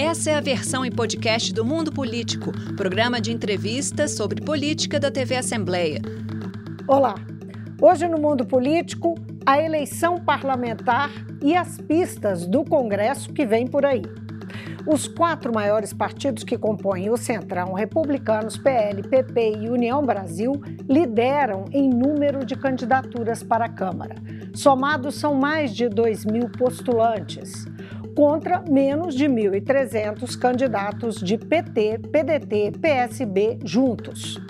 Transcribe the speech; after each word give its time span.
Essa 0.00 0.30
é 0.30 0.34
a 0.36 0.40
versão 0.40 0.84
em 0.84 0.92
podcast 0.92 1.52
do 1.52 1.64
Mundo 1.64 1.90
Político, 1.90 2.52
programa 2.76 3.20
de 3.20 3.32
entrevistas 3.32 4.12
sobre 4.12 4.40
política 4.40 5.00
da 5.00 5.10
TV 5.10 5.34
Assembleia. 5.34 6.00
Olá! 6.86 7.16
Hoje 7.82 8.06
no 8.06 8.16
Mundo 8.16 8.46
Político, 8.46 9.16
a 9.44 9.60
eleição 9.60 10.20
parlamentar 10.20 11.10
e 11.42 11.56
as 11.56 11.78
pistas 11.78 12.46
do 12.46 12.62
Congresso 12.64 13.32
que 13.32 13.44
vem 13.44 13.66
por 13.66 13.84
aí. 13.84 14.02
Os 14.86 15.08
quatro 15.08 15.52
maiores 15.52 15.92
partidos 15.92 16.44
que 16.44 16.56
compõem 16.56 17.10
o 17.10 17.16
Centrão, 17.16 17.72
Republicanos, 17.72 18.56
PL, 18.56 19.02
PP 19.02 19.56
e 19.62 19.68
União 19.68 20.06
Brasil, 20.06 20.52
lideram 20.88 21.64
em 21.72 21.90
número 21.90 22.46
de 22.46 22.54
candidaturas 22.54 23.42
para 23.42 23.64
a 23.64 23.68
Câmara. 23.68 24.14
Somados, 24.54 25.16
são 25.16 25.34
mais 25.34 25.74
de 25.74 25.88
2 25.88 26.24
mil 26.24 26.48
postulantes 26.50 27.66
contra 28.18 28.60
menos 28.68 29.14
de 29.14 29.26
1.300 29.26 30.36
candidatos 30.36 31.20
de 31.20 31.38
PT, 31.38 32.00
PDT, 32.10 32.72
PSB 32.80 33.60
juntos. 33.62 34.40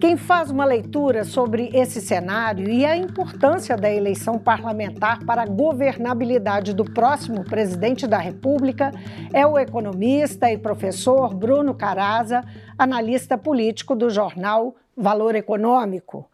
Quem 0.00 0.16
faz 0.16 0.48
uma 0.48 0.64
leitura 0.64 1.24
sobre 1.24 1.70
esse 1.74 2.00
cenário 2.00 2.70
e 2.70 2.86
a 2.86 2.96
importância 2.96 3.76
da 3.76 3.92
eleição 3.92 4.38
parlamentar 4.38 5.24
para 5.24 5.42
a 5.42 5.46
governabilidade 5.46 6.72
do 6.72 6.84
próximo 6.84 7.42
presidente 7.42 8.06
da 8.06 8.18
República 8.18 8.92
é 9.32 9.44
o 9.44 9.58
economista 9.58 10.48
e 10.48 10.56
professor 10.56 11.34
Bruno 11.34 11.74
Caraza, 11.74 12.44
analista 12.78 13.36
político 13.36 13.96
do 13.96 14.08
jornal 14.08 14.76
Valor 14.96 15.34
Econômico. 15.34 16.30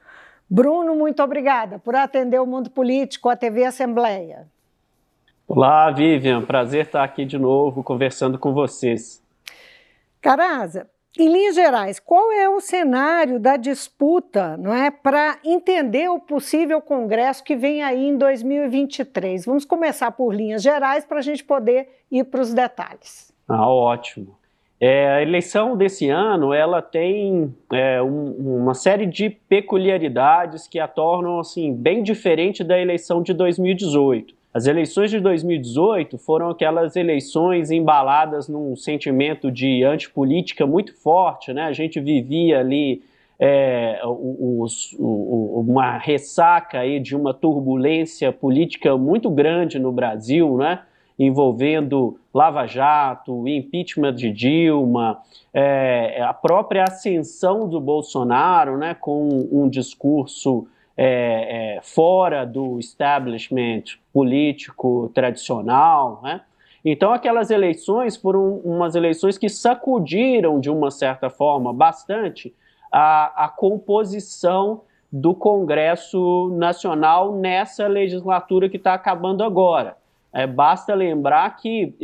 Bruno, 0.50 0.94
muito 0.94 1.22
obrigada 1.22 1.78
por 1.78 1.96
atender 1.96 2.38
o 2.38 2.46
Mundo 2.46 2.68
Político, 2.68 3.30
a 3.30 3.34
TV 3.34 3.64
Assembleia. 3.64 4.52
Olá, 5.46 5.90
Vivian. 5.90 6.40
Prazer 6.40 6.86
estar 6.86 7.04
aqui 7.04 7.24
de 7.24 7.38
novo 7.38 7.84
conversando 7.84 8.38
com 8.38 8.54
vocês. 8.54 9.22
Caraza, 10.20 10.88
em 11.18 11.30
linhas 11.30 11.54
gerais, 11.54 12.00
qual 12.00 12.32
é 12.32 12.48
o 12.48 12.60
cenário 12.60 13.38
da 13.38 13.58
disputa 13.58 14.56
não 14.56 14.74
é, 14.74 14.90
para 14.90 15.38
entender 15.44 16.08
o 16.08 16.18
possível 16.18 16.80
Congresso 16.80 17.44
que 17.44 17.54
vem 17.54 17.82
aí 17.82 18.06
em 18.06 18.16
2023? 18.16 19.44
Vamos 19.44 19.66
começar 19.66 20.10
por 20.12 20.34
linhas 20.34 20.62
gerais 20.62 21.04
para 21.04 21.18
a 21.18 21.22
gente 21.22 21.44
poder 21.44 21.88
ir 22.10 22.24
para 22.24 22.40
os 22.40 22.54
detalhes. 22.54 23.30
Ah, 23.46 23.68
ótimo. 23.68 24.38
É, 24.80 25.08
a 25.12 25.22
eleição 25.22 25.76
desse 25.76 26.08
ano 26.08 26.54
ela 26.54 26.80
tem 26.80 27.54
é, 27.70 28.02
um, 28.02 28.62
uma 28.62 28.74
série 28.74 29.06
de 29.06 29.28
peculiaridades 29.28 30.66
que 30.66 30.80
a 30.80 30.88
tornam 30.88 31.38
assim, 31.38 31.72
bem 31.74 32.02
diferente 32.02 32.64
da 32.64 32.80
eleição 32.80 33.22
de 33.22 33.34
2018. 33.34 34.34
As 34.54 34.66
eleições 34.66 35.10
de 35.10 35.18
2018 35.18 36.16
foram 36.16 36.48
aquelas 36.48 36.94
eleições 36.94 37.72
embaladas 37.72 38.48
num 38.48 38.76
sentimento 38.76 39.50
de 39.50 39.82
antipolítica 39.82 40.64
muito 40.64 40.94
forte, 40.94 41.52
né? 41.52 41.64
A 41.64 41.72
gente 41.72 41.98
vivia 41.98 42.60
ali 42.60 43.02
é, 43.36 44.00
o, 44.04 44.64
o, 44.96 45.60
uma 45.60 45.98
ressaca 45.98 46.78
aí 46.78 47.00
de 47.00 47.16
uma 47.16 47.34
turbulência 47.34 48.32
política 48.32 48.96
muito 48.96 49.28
grande 49.28 49.80
no 49.80 49.90
Brasil, 49.90 50.56
né? 50.56 50.82
envolvendo 51.18 52.18
Lava 52.32 52.66
Jato, 52.66 53.46
impeachment 53.46 54.14
de 54.14 54.30
Dilma, 54.32 55.18
é, 55.52 56.20
a 56.22 56.34
própria 56.34 56.84
ascensão 56.84 57.68
do 57.68 57.80
Bolsonaro, 57.80 58.76
né, 58.76 58.94
com 58.94 59.28
um 59.52 59.68
discurso 59.68 60.66
é, 60.96 61.76
é, 61.76 61.80
fora 61.82 62.44
do 62.44 62.78
establishment 62.78 63.82
político 64.12 65.10
tradicional, 65.14 66.20
né? 66.22 66.40
Então, 66.84 67.12
aquelas 67.14 67.50
eleições 67.50 68.14
foram 68.14 68.56
umas 68.58 68.94
eleições 68.94 69.38
que 69.38 69.48
sacudiram, 69.48 70.60
de 70.60 70.68
uma 70.68 70.90
certa 70.90 71.30
forma, 71.30 71.72
bastante 71.72 72.54
a, 72.92 73.44
a 73.46 73.48
composição 73.48 74.82
do 75.10 75.34
Congresso 75.34 76.50
Nacional 76.56 77.34
nessa 77.34 77.86
legislatura 77.86 78.68
que 78.68 78.76
está 78.76 78.92
acabando 78.92 79.42
agora. 79.42 79.96
É, 80.32 80.46
basta 80.46 80.92
lembrar 80.94 81.56
que 81.56 81.94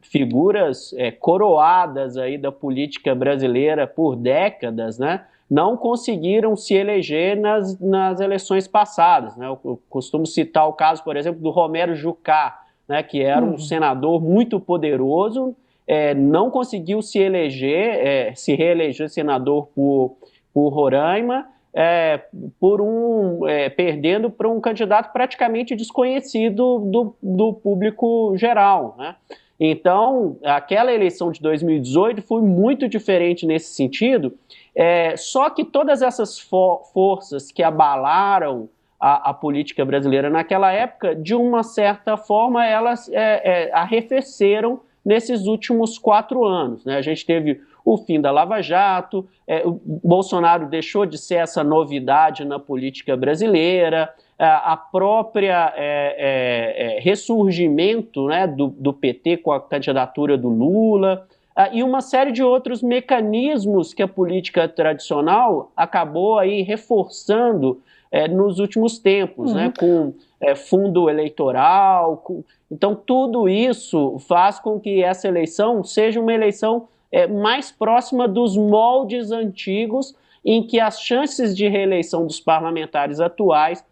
figuras 0.00 0.92
é, 0.94 1.10
coroadas 1.10 2.16
aí 2.16 2.38
da 2.38 2.50
política 2.50 3.14
brasileira 3.14 3.86
por 3.86 4.16
décadas, 4.16 4.98
né, 4.98 5.24
não 5.52 5.76
conseguiram 5.76 6.56
se 6.56 6.72
eleger 6.72 7.38
nas, 7.38 7.78
nas 7.78 8.20
eleições 8.20 8.66
passadas. 8.66 9.36
Né? 9.36 9.46
Eu, 9.46 9.78
costumo 9.90 10.24
citar 10.24 10.66
o 10.66 10.72
caso, 10.72 11.04
por 11.04 11.14
exemplo, 11.14 11.42
do 11.42 11.50
Romero 11.50 11.94
Jucá, 11.94 12.58
né, 12.88 13.02
que 13.02 13.20
era 13.20 13.44
um 13.44 13.50
uhum. 13.50 13.58
senador 13.58 14.22
muito 14.22 14.58
poderoso, 14.58 15.54
é, 15.86 16.14
não 16.14 16.50
conseguiu 16.50 17.02
se 17.02 17.18
eleger, 17.18 18.06
é, 18.06 18.34
se 18.34 18.54
reeleger 18.54 19.10
senador 19.10 19.68
por, 19.74 20.16
por 20.54 20.70
Roraima, 20.70 21.46
é, 21.74 22.22
por 22.58 22.80
um 22.80 23.46
é, 23.46 23.68
perdendo 23.68 24.30
para 24.30 24.48
um 24.48 24.58
candidato 24.58 25.12
praticamente 25.12 25.76
desconhecido 25.76 26.78
do, 26.78 27.14
do 27.22 27.52
público 27.52 28.34
geral. 28.38 28.94
Né? 28.98 29.16
Então, 29.64 30.38
aquela 30.42 30.92
eleição 30.92 31.30
de 31.30 31.40
2018 31.40 32.22
foi 32.22 32.42
muito 32.42 32.88
diferente 32.88 33.46
nesse 33.46 33.74
sentido, 33.74 34.32
é, 34.74 35.16
só 35.16 35.50
que 35.50 35.64
todas 35.64 36.02
essas 36.02 36.38
forças 36.38 37.52
que 37.52 37.62
abalaram 37.62 38.68
a, 38.98 39.30
a, 39.30 39.34
política 39.34 39.84
brasileira 39.84 40.30
naquela 40.30 40.72
época, 40.72 41.14
de 41.14 41.34
uma 41.34 41.62
certa 41.62 42.16
forma, 42.16 42.64
elas 42.64 43.08
é, 43.08 43.68
é, 43.68 43.72
arrefeceram 43.72 44.80
nesses 45.04 45.46
últimos 45.46 45.98
quatro 45.98 46.44
anos. 46.44 46.84
Né? 46.84 46.96
A 46.96 47.02
gente 47.02 47.26
teve 47.26 47.60
o 47.84 47.98
fim 47.98 48.20
da 48.20 48.30
Lava 48.30 48.62
Jato, 48.62 49.28
é, 49.46 49.64
Bolsonaro 49.66 50.68
deixou 50.68 51.04
de 51.04 51.18
ser 51.18 51.36
essa 51.36 51.64
novidade 51.64 52.44
na 52.44 52.58
política 52.58 53.16
brasileira, 53.16 54.08
é, 54.38 54.44
a 54.44 54.76
própria 54.76 55.72
é, 55.76 56.16
é, 56.18 56.96
é, 56.96 57.00
ressurgimento 57.00 58.26
né, 58.26 58.46
do, 58.46 58.68
do 58.68 58.92
PT 58.92 59.38
com 59.38 59.52
a 59.52 59.60
candidatura 59.60 60.38
do 60.38 60.48
Lula, 60.48 61.26
e 61.72 61.82
uma 61.82 62.00
série 62.00 62.32
de 62.32 62.42
outros 62.42 62.82
mecanismos 62.82 63.92
que 63.92 64.02
a 64.02 64.08
política 64.08 64.66
tradicional 64.68 65.70
acabou 65.76 66.38
aí 66.38 66.62
reforçando 66.62 67.80
é, 68.12 68.28
nos 68.28 68.58
últimos 68.58 68.98
tempos, 68.98 69.54
né, 69.54 69.62
uhum. 69.62 69.66
né, 69.68 69.74
com 69.78 70.14
é, 70.38 70.54
fundo 70.54 71.08
eleitoral. 71.08 72.18
Com... 72.18 72.44
Então, 72.70 72.94
tudo 72.94 73.48
isso 73.48 74.18
faz 74.20 74.58
com 74.60 74.78
que 74.78 75.02
essa 75.02 75.26
eleição 75.26 75.82
seja 75.82 76.20
uma 76.20 76.32
eleição 76.32 76.88
é, 77.10 77.26
mais 77.26 77.72
próxima 77.72 78.28
dos 78.28 78.56
moldes 78.56 79.30
antigos, 79.32 80.14
em 80.44 80.62
que 80.62 80.78
as 80.78 81.00
chances 81.00 81.56
de 81.56 81.66
reeleição 81.68 82.26
dos 82.26 82.38
parlamentares 82.38 83.18
atuais 83.20 83.84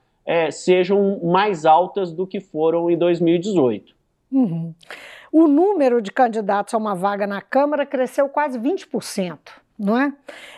sejam 0.52 1.18
mais 1.24 1.66
altas 1.66 2.12
do 2.12 2.24
que 2.24 2.38
foram 2.38 2.88
em 2.88 2.96
2018. 2.96 3.92
Uhum 4.30 4.72
o 5.32 5.46
número 5.46 6.02
de 6.02 6.10
candidatos 6.10 6.74
a 6.74 6.78
uma 6.78 6.94
vaga 6.94 7.26
na 7.26 7.40
Câmara 7.40 7.86
cresceu 7.86 8.28
quase 8.28 8.58
20%. 8.58 9.38
Não 9.78 9.98
é? 9.98 10.12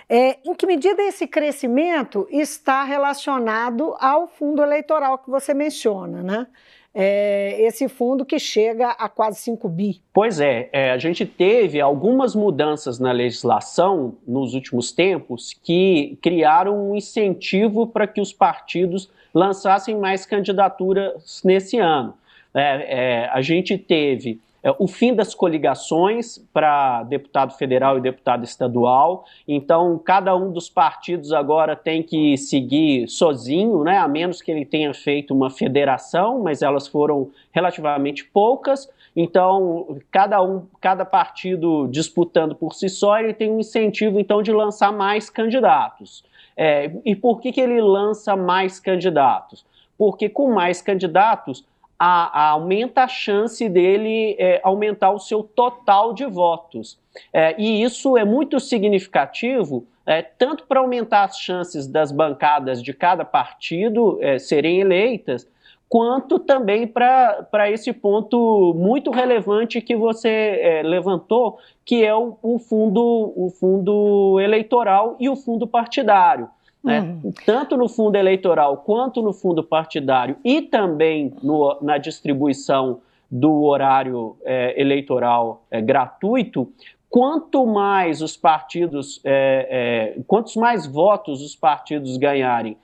é? 0.09 0.38
Em 0.44 0.53
que 0.53 0.66
medida 0.66 1.00
esse 1.03 1.28
crescimento 1.28 2.27
está 2.28 2.83
relacionado 2.83 3.94
ao 4.00 4.27
fundo 4.27 4.60
eleitoral 4.60 5.16
que 5.19 5.31
você 5.31 5.55
menciona, 5.55 6.22
né? 6.22 6.47
É, 6.94 7.56
esse 7.62 7.88
fundo 7.88 8.25
que 8.27 8.38
chega 8.38 8.91
a 8.91 9.09
quase 9.09 9.38
5 9.38 9.66
bi. 9.69 10.03
Pois 10.12 10.41
é, 10.41 10.69
é, 10.72 10.91
a 10.91 10.99
gente 10.99 11.25
teve 11.25 11.81
algumas 11.81 12.34
mudanças 12.34 12.99
na 12.99 13.12
legislação 13.12 14.15
nos 14.27 14.53
últimos 14.53 14.93
tempos 14.93 15.56
que 15.62 16.19
criaram 16.21 16.91
um 16.91 16.94
incentivo 16.94 17.87
para 17.87 18.06
que 18.06 18.21
os 18.21 18.31
partidos 18.33 19.09
lançassem 19.33 19.97
mais 19.97 20.27
candidaturas 20.27 21.41
nesse 21.43 21.78
ano. 21.78 22.12
É, 22.53 23.22
é 23.22 23.31
a 23.33 23.41
gente 23.41 23.78
teve 23.78 24.39
o 24.78 24.87
fim 24.87 25.12
das 25.15 25.34
coligações 25.34 26.39
para 26.53 27.03
deputado 27.04 27.53
federal 27.54 27.98
e 27.98 28.01
deputado 28.01 28.45
estadual. 28.45 29.25
Então, 29.47 29.98
cada 29.98 30.36
um 30.36 30.53
dos 30.53 30.69
partidos 30.69 31.33
agora 31.33 31.75
tem 31.75 32.03
que 32.03 32.36
seguir 32.36 33.09
sozinho, 33.09 33.83
né, 33.83 33.98
a 33.98 34.07
menos 34.07 34.41
que 34.41 34.53
ele 34.53 34.65
tenha 34.65 34.95
feito 34.95 35.34
uma 35.34 35.51
federação, 35.51 36.41
mas 36.42 36.63
elas 36.63 36.86
foram 36.86 37.31
relativamente 37.51 38.25
poucas. 38.25 38.89
Então, 39.16 39.98
cada 40.10 40.41
um, 40.42 40.66
cada 40.81 41.04
partido 41.04 41.89
disputando 41.89 42.54
por 42.54 42.72
si 42.72 42.89
só, 42.89 43.19
ele 43.19 43.34
tem 43.34 43.51
um 43.51 43.59
incentivo 43.59 44.21
então 44.21 44.42
de 44.42 44.53
lançar 44.53 44.92
mais 44.92 45.28
candidatos. 45.28 46.25
É, 46.57 46.91
e 47.04 47.16
por 47.16 47.41
que, 47.41 47.51
que 47.51 47.60
ele 47.60 47.81
lança 47.81 48.36
mais 48.36 48.78
candidatos? 48.78 49.66
Porque 49.98 50.28
com 50.28 50.53
mais 50.53 50.81
candidatos, 50.81 51.65
a, 51.98 52.47
a 52.47 52.48
aumenta 52.50 53.04
a 53.04 53.09
chance 53.09 53.68
dele 53.68 54.36
é, 54.39 54.60
aumentar 54.62 55.10
o 55.10 55.18
seu 55.18 55.42
total 55.42 56.12
de 56.12 56.24
votos. 56.27 56.98
É, 57.33 57.54
e 57.60 57.83
isso 57.83 58.16
é 58.16 58.24
muito 58.24 58.59
significativo, 58.59 59.86
é, 60.06 60.22
tanto 60.22 60.66
para 60.66 60.80
aumentar 60.80 61.24
as 61.24 61.39
chances 61.39 61.86
das 61.86 62.10
bancadas 62.10 62.83
de 62.83 62.92
cada 62.92 63.24
partido 63.24 64.18
é, 64.21 64.39
serem 64.39 64.80
eleitas, 64.80 65.48
quanto 65.89 66.39
também 66.39 66.86
para 66.86 67.71
esse 67.71 67.92
ponto 67.92 68.72
muito 68.74 69.10
relevante 69.10 69.80
que 69.83 69.95
você 69.95 70.28
é, 70.28 70.83
levantou, 70.83 71.59
que 71.84 72.03
é 72.03 72.15
o, 72.15 72.38
o, 72.42 72.59
fundo, 72.59 73.33
o 73.36 73.50
fundo 73.50 74.41
eleitoral 74.41 75.16
e 75.21 75.28
o 75.28 75.36
fundo 75.36 75.66
partidário. 75.66 76.48
Né? 76.83 77.01
Uhum. 77.01 77.33
Tanto 77.47 77.77
no 77.77 77.89
fundo 77.89 78.17
eleitoral 78.17 78.79
quanto 78.79 79.23
no 79.23 79.33
fundo 79.33 79.63
partidário 79.63 80.37
e 80.45 80.63
também 80.63 81.33
no, 81.43 81.79
na 81.81 81.97
distribuição 81.97 83.01
do 83.31 83.63
horário 83.63 84.37
é, 84.45 84.79
eleitoral 84.81 85.65
é, 85.71 85.81
gratuito, 85.81 86.71
quanto 87.09 87.65
mais 87.65 88.21
os 88.21 88.37
partidos, 88.37 89.21
é, 89.25 90.15
é 90.19 90.23
quantos 90.27 90.57
mais 90.57 90.87
votos 90.87 91.41
os 91.41 91.55
partidos 91.55 92.17
ganharem, 92.17 92.77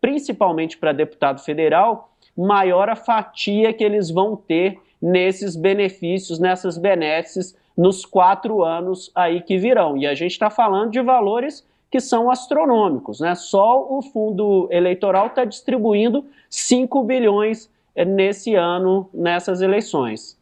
principalmente 0.00 0.76
para 0.76 0.92
deputado 0.92 1.40
federal, 1.40 2.10
maior 2.36 2.88
a 2.90 2.94
fatia 2.94 3.72
que 3.72 3.82
eles 3.82 4.10
vão 4.10 4.36
ter 4.36 4.78
nesses 5.00 5.56
benefícios, 5.56 6.38
nessas 6.38 6.76
benesses 6.76 7.56
nos 7.76 8.04
quatro 8.04 8.62
anos 8.62 9.10
aí 9.14 9.42
que 9.42 9.58
virão. 9.58 9.96
E 9.96 10.06
a 10.06 10.14
gente 10.14 10.32
está 10.32 10.50
falando 10.50 10.90
de 10.90 11.00
valores 11.02 11.66
que 11.90 12.00
são 12.00 12.30
astronômicos. 12.30 13.20
Né? 13.20 13.34
Só 13.34 13.86
o 13.88 14.02
fundo 14.02 14.68
eleitoral 14.70 15.28
está 15.28 15.44
distribuindo 15.44 16.24
5 16.50 17.02
bilhões 17.04 17.70
eh, 17.94 18.04
nesse 18.04 18.54
ano, 18.54 19.08
nessas 19.12 19.60
eleições. 19.60 20.36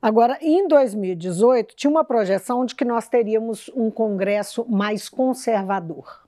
Agora, 0.00 0.38
em 0.40 0.68
2018, 0.68 1.74
tinha 1.74 1.90
uma 1.90 2.04
projeção 2.04 2.64
de 2.64 2.74
que 2.74 2.84
nós 2.84 3.08
teríamos 3.08 3.70
um 3.74 3.90
Congresso 3.90 4.64
mais 4.68 5.08
conservador. 5.08 6.26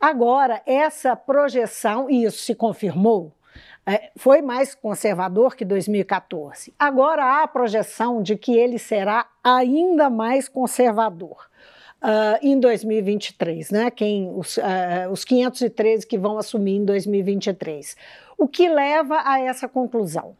Agora, 0.00 0.60
essa 0.66 1.16
projeção, 1.16 2.10
e 2.10 2.24
isso 2.24 2.38
se 2.38 2.54
confirmou, 2.54 3.32
é, 3.86 4.10
foi 4.16 4.42
mais 4.42 4.74
conservador 4.74 5.54
que 5.54 5.64
2014. 5.64 6.74
Agora 6.78 7.24
há 7.24 7.42
a 7.44 7.48
projeção 7.48 8.20
de 8.20 8.36
que 8.36 8.58
ele 8.58 8.78
será 8.78 9.26
ainda 9.42 10.10
mais 10.10 10.48
conservador 10.48 11.48
uh, 12.02 12.38
em 12.42 12.58
2023, 12.58 13.70
né? 13.70 13.90
Quem, 13.90 14.30
os, 14.34 14.56
uh, 14.56 15.10
os 15.10 15.24
513 15.24 16.06
que 16.06 16.18
vão 16.18 16.38
assumir 16.38 16.76
em 16.76 16.84
2023. 16.84 17.96
O 18.38 18.46
que 18.46 18.68
leva 18.68 19.22
a 19.24 19.40
essa 19.40 19.68
conclusão? 19.68 20.36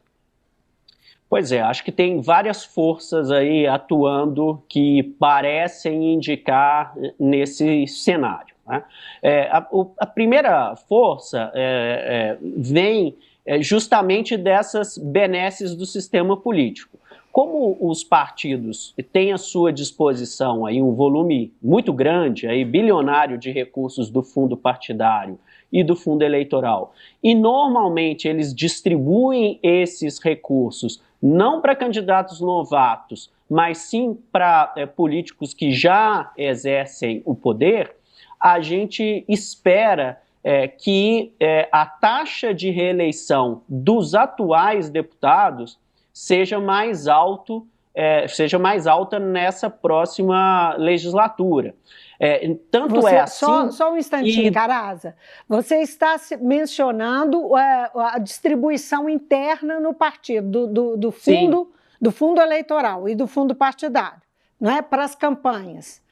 Pois 1.29 1.51
é, 1.51 1.61
acho 1.61 1.83
que 1.83 1.91
tem 1.91 2.21
várias 2.21 2.65
forças 2.65 3.33
aí 3.33 3.67
atuando 3.67 4.63
que 4.69 5.03
parecem 5.19 6.15
indicar 6.15 6.95
nesse 7.19 7.87
cenário. 7.89 8.55
Né? 8.67 8.85
É, 9.23 9.49
a, 9.49 9.67
a, 9.99 10.07
primeira 10.07 10.77
força 10.77 11.51
é, 11.53 12.37
é, 12.37 12.39
vem 12.41 13.17
é, 13.45 13.61
justamente 13.61 14.37
dessas 14.37 14.97
benesses 14.99 15.75
do 15.75 15.85
sistema 15.85 16.37
político. 16.37 16.97
Como 17.37 17.77
os 17.83 18.03
partidos 18.03 18.95
têm 19.13 19.31
à 19.31 19.37
sua 19.37 19.71
disposição 19.71 20.65
aí 20.65 20.81
um 20.81 20.95
volume 20.95 21.53
muito 21.63 21.93
grande, 21.93 22.47
aí 22.47 22.65
bilionário 22.65 23.37
de 23.37 23.51
recursos 23.51 24.09
do 24.09 24.23
fundo 24.23 24.57
partidário 24.57 25.39
e 25.71 25.85
do 25.85 25.95
fundo 25.95 26.23
eleitoral, 26.23 26.95
e 27.23 27.35
normalmente 27.35 28.27
eles 28.27 28.55
distribuem 28.55 29.61
esses 29.63 30.19
recursos 30.19 31.03
não 31.21 31.61
para 31.61 31.77
candidatos 31.77 32.41
novatos, 32.41 33.31
mas 33.51 33.77
sim 33.77 34.19
para 34.33 34.73
é, 34.75 34.87
políticos 34.87 35.53
que 35.53 35.73
já 35.73 36.33
exercem 36.39 37.21
o 37.27 37.35
poder, 37.35 37.97
a 38.41 38.61
gente 38.61 39.27
espera 39.29 40.23
é, 40.43 40.67
que 40.67 41.35
é, 41.39 41.69
a 41.71 41.85
taxa 41.85 42.55
de 42.55 42.71
reeleição 42.71 43.61
dos 43.69 44.15
atuais 44.15 44.89
deputados 44.89 45.79
seja 46.17 46.59
mais 46.59 47.07
alto, 47.07 47.69
é, 47.95 48.27
seja 48.27 48.59
mais 48.59 48.87
alta 48.87 49.19
nessa 49.19 49.69
próxima 49.69 50.75
legislatura. 50.79 51.75
É, 52.19 52.57
tanto 52.71 52.95
você, 52.95 53.17
é 53.17 53.21
assim. 53.21 53.45
Só, 53.45 53.71
só 53.71 53.93
um 53.93 53.99
instantinho, 53.99 54.47
e... 54.47 54.51
Caraza. 54.51 55.15
Você 55.47 55.83
está 55.83 56.17
mencionando 56.41 57.55
a, 57.55 57.61
é, 57.61 57.91
a 58.15 58.19
distribuição 58.19 59.11
interna 59.11 59.79
no 59.79 59.93
partido, 59.93 60.49
do, 60.49 60.67
do, 60.67 60.97
do 60.97 61.13
fundo, 61.13 61.71
do 62.01 62.11
fundo 62.11 62.41
eleitoral 62.41 63.07
e 63.07 63.15
do 63.15 63.27
fundo 63.27 63.55
partidário, 63.55 64.23
não 64.59 64.75
é? 64.75 64.81
Para 64.81 65.05
as 65.05 65.15
campanhas, 65.15 66.03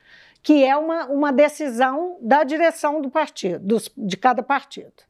que 0.42 0.62
é 0.62 0.76
uma, 0.76 1.06
uma 1.06 1.32
decisão 1.32 2.18
da 2.20 2.44
direção 2.44 3.00
do 3.00 3.08
partido, 3.08 3.66
dos, 3.66 3.90
de 3.96 4.18
cada 4.18 4.42
partido. 4.42 5.02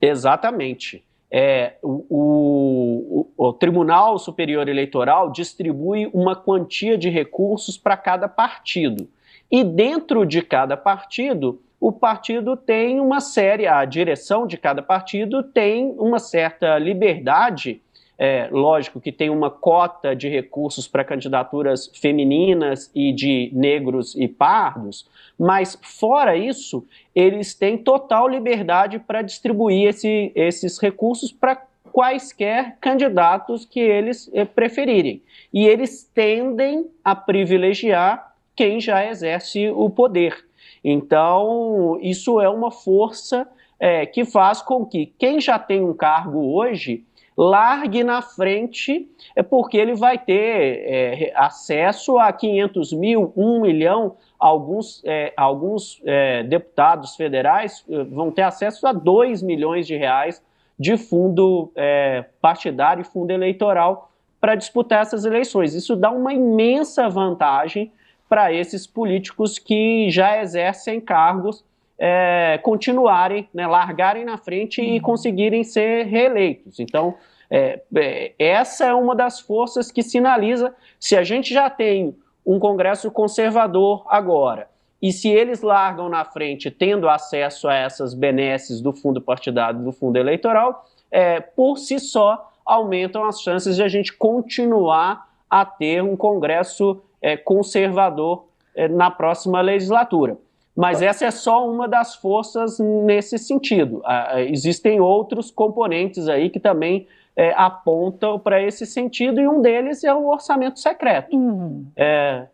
Exatamente 0.00 1.04
é, 1.36 1.74
o, 1.82 2.06
o, 2.08 3.26
o, 3.36 3.52
Tribunal 3.52 4.20
Superior 4.20 4.68
Eleitoral 4.68 5.32
distribui 5.32 6.08
uma 6.14 6.36
quantia 6.36 6.96
de 6.96 7.08
recursos 7.10 7.76
para 7.76 7.96
cada 7.96 8.28
partido. 8.28 9.08
E 9.50 9.64
dentro 9.64 10.24
de 10.24 10.40
cada 10.42 10.76
partido, 10.76 11.60
o 11.80 11.90
partido 11.90 12.56
tem 12.56 13.00
uma 13.00 13.20
série, 13.20 13.66
a 13.66 13.84
direção 13.84 14.46
de 14.46 14.56
cada 14.56 14.80
partido 14.80 15.42
tem 15.42 15.92
uma 15.98 16.20
certa 16.20 16.78
liberdade 16.78 17.82
é, 18.18 18.48
lógico 18.50 19.00
que 19.00 19.10
tem 19.10 19.28
uma 19.28 19.50
cota 19.50 20.14
de 20.14 20.28
recursos 20.28 20.86
para 20.86 21.04
candidaturas 21.04 21.90
femininas 21.94 22.90
e 22.94 23.12
de 23.12 23.50
negros 23.52 24.14
e 24.14 24.28
pardos, 24.28 25.08
mas 25.38 25.78
fora 25.82 26.36
isso, 26.36 26.86
eles 27.14 27.54
têm 27.54 27.76
total 27.76 28.28
liberdade 28.28 28.98
para 28.98 29.22
distribuir 29.22 29.88
esse, 29.88 30.30
esses 30.34 30.78
recursos 30.78 31.32
para 31.32 31.60
quaisquer 31.90 32.76
candidatos 32.80 33.64
que 33.64 33.80
eles 33.80 34.30
é, 34.32 34.44
preferirem. 34.44 35.22
E 35.52 35.66
eles 35.66 36.10
tendem 36.14 36.88
a 37.04 37.14
privilegiar 37.14 38.34
quem 38.56 38.80
já 38.80 39.06
exerce 39.06 39.68
o 39.70 39.88
poder. 39.90 40.44
Então, 40.82 41.98
isso 42.00 42.40
é 42.40 42.48
uma 42.48 42.70
força 42.70 43.48
é, 43.78 44.06
que 44.06 44.24
faz 44.24 44.60
com 44.60 44.84
que 44.84 45.06
quem 45.18 45.40
já 45.40 45.58
tem 45.58 45.82
um 45.82 45.94
cargo 45.94 46.54
hoje 46.54 47.04
largue 47.36 48.04
na 48.04 48.22
frente, 48.22 49.08
é 49.34 49.42
porque 49.42 49.76
ele 49.76 49.94
vai 49.94 50.18
ter 50.18 50.84
é, 50.86 51.32
acesso 51.34 52.18
a 52.18 52.32
500 52.32 52.92
mil, 52.92 53.32
1 53.36 53.60
milhão, 53.60 54.16
alguns, 54.38 55.02
é, 55.04 55.32
alguns 55.36 56.00
é, 56.04 56.42
deputados 56.44 57.16
federais 57.16 57.84
é, 57.88 58.04
vão 58.04 58.30
ter 58.30 58.42
acesso 58.42 58.86
a 58.86 58.92
2 58.92 59.42
milhões 59.42 59.86
de 59.86 59.96
reais 59.96 60.42
de 60.78 60.96
fundo 60.96 61.72
é, 61.74 62.24
partidário 62.40 63.02
e 63.02 63.04
fundo 63.04 63.30
eleitoral 63.30 64.10
para 64.40 64.54
disputar 64.54 65.02
essas 65.02 65.24
eleições. 65.24 65.74
Isso 65.74 65.96
dá 65.96 66.10
uma 66.10 66.32
imensa 66.32 67.08
vantagem 67.08 67.90
para 68.28 68.52
esses 68.52 68.86
políticos 68.86 69.58
que 69.58 70.10
já 70.10 70.40
exercem 70.40 71.00
cargos 71.00 71.64
é, 71.98 72.58
continuarem, 72.62 73.48
né, 73.54 73.66
largarem 73.66 74.24
na 74.24 74.36
frente 74.36 74.82
e 74.82 74.96
uhum. 74.96 75.02
conseguirem 75.02 75.62
ser 75.62 76.06
reeleitos. 76.06 76.80
Então, 76.80 77.14
é, 77.50 77.82
é, 77.94 78.32
essa 78.38 78.86
é 78.86 78.94
uma 78.94 79.14
das 79.14 79.40
forças 79.40 79.90
que 79.90 80.02
sinaliza 80.02 80.74
se 80.98 81.16
a 81.16 81.22
gente 81.22 81.52
já 81.52 81.70
tem 81.70 82.16
um 82.44 82.58
Congresso 82.58 83.10
conservador 83.10 84.04
agora. 84.08 84.68
E 85.00 85.12
se 85.12 85.28
eles 85.28 85.60
largam 85.60 86.08
na 86.08 86.24
frente, 86.24 86.70
tendo 86.70 87.08
acesso 87.08 87.68
a 87.68 87.74
essas 87.74 88.14
benesses 88.14 88.80
do 88.80 88.92
fundo 88.92 89.20
partidário, 89.20 89.80
do 89.80 89.92
fundo 89.92 90.16
eleitoral, 90.16 90.86
é, 91.10 91.40
por 91.40 91.76
si 91.76 91.98
só 91.98 92.50
aumentam 92.64 93.24
as 93.24 93.40
chances 93.40 93.76
de 93.76 93.82
a 93.82 93.88
gente 93.88 94.12
continuar 94.12 95.28
a 95.48 95.64
ter 95.64 96.02
um 96.02 96.16
Congresso 96.16 97.02
é, 97.20 97.36
conservador 97.36 98.46
é, 98.74 98.88
na 98.88 99.10
próxima 99.10 99.60
legislatura. 99.60 100.38
Mas 100.76 101.00
essa 101.00 101.24
é 101.24 101.30
só 101.30 101.68
uma 101.68 101.86
das 101.86 102.16
forças 102.16 102.78
nesse 102.78 103.38
sentido. 103.38 104.02
Ah, 104.04 104.40
existem 104.40 105.00
outros 105.00 105.50
componentes 105.50 106.28
aí 106.28 106.50
que 106.50 106.58
também 106.58 107.06
é, 107.36 107.52
apontam 107.56 108.38
para 108.38 108.60
esse 108.62 108.86
sentido, 108.86 109.40
e 109.40 109.46
um 109.46 109.60
deles 109.60 110.02
é 110.04 110.12
o 110.12 110.26
orçamento 110.26 110.78
secreto. 110.80 111.36
Uhum. 111.36 111.86
É... 111.96 112.46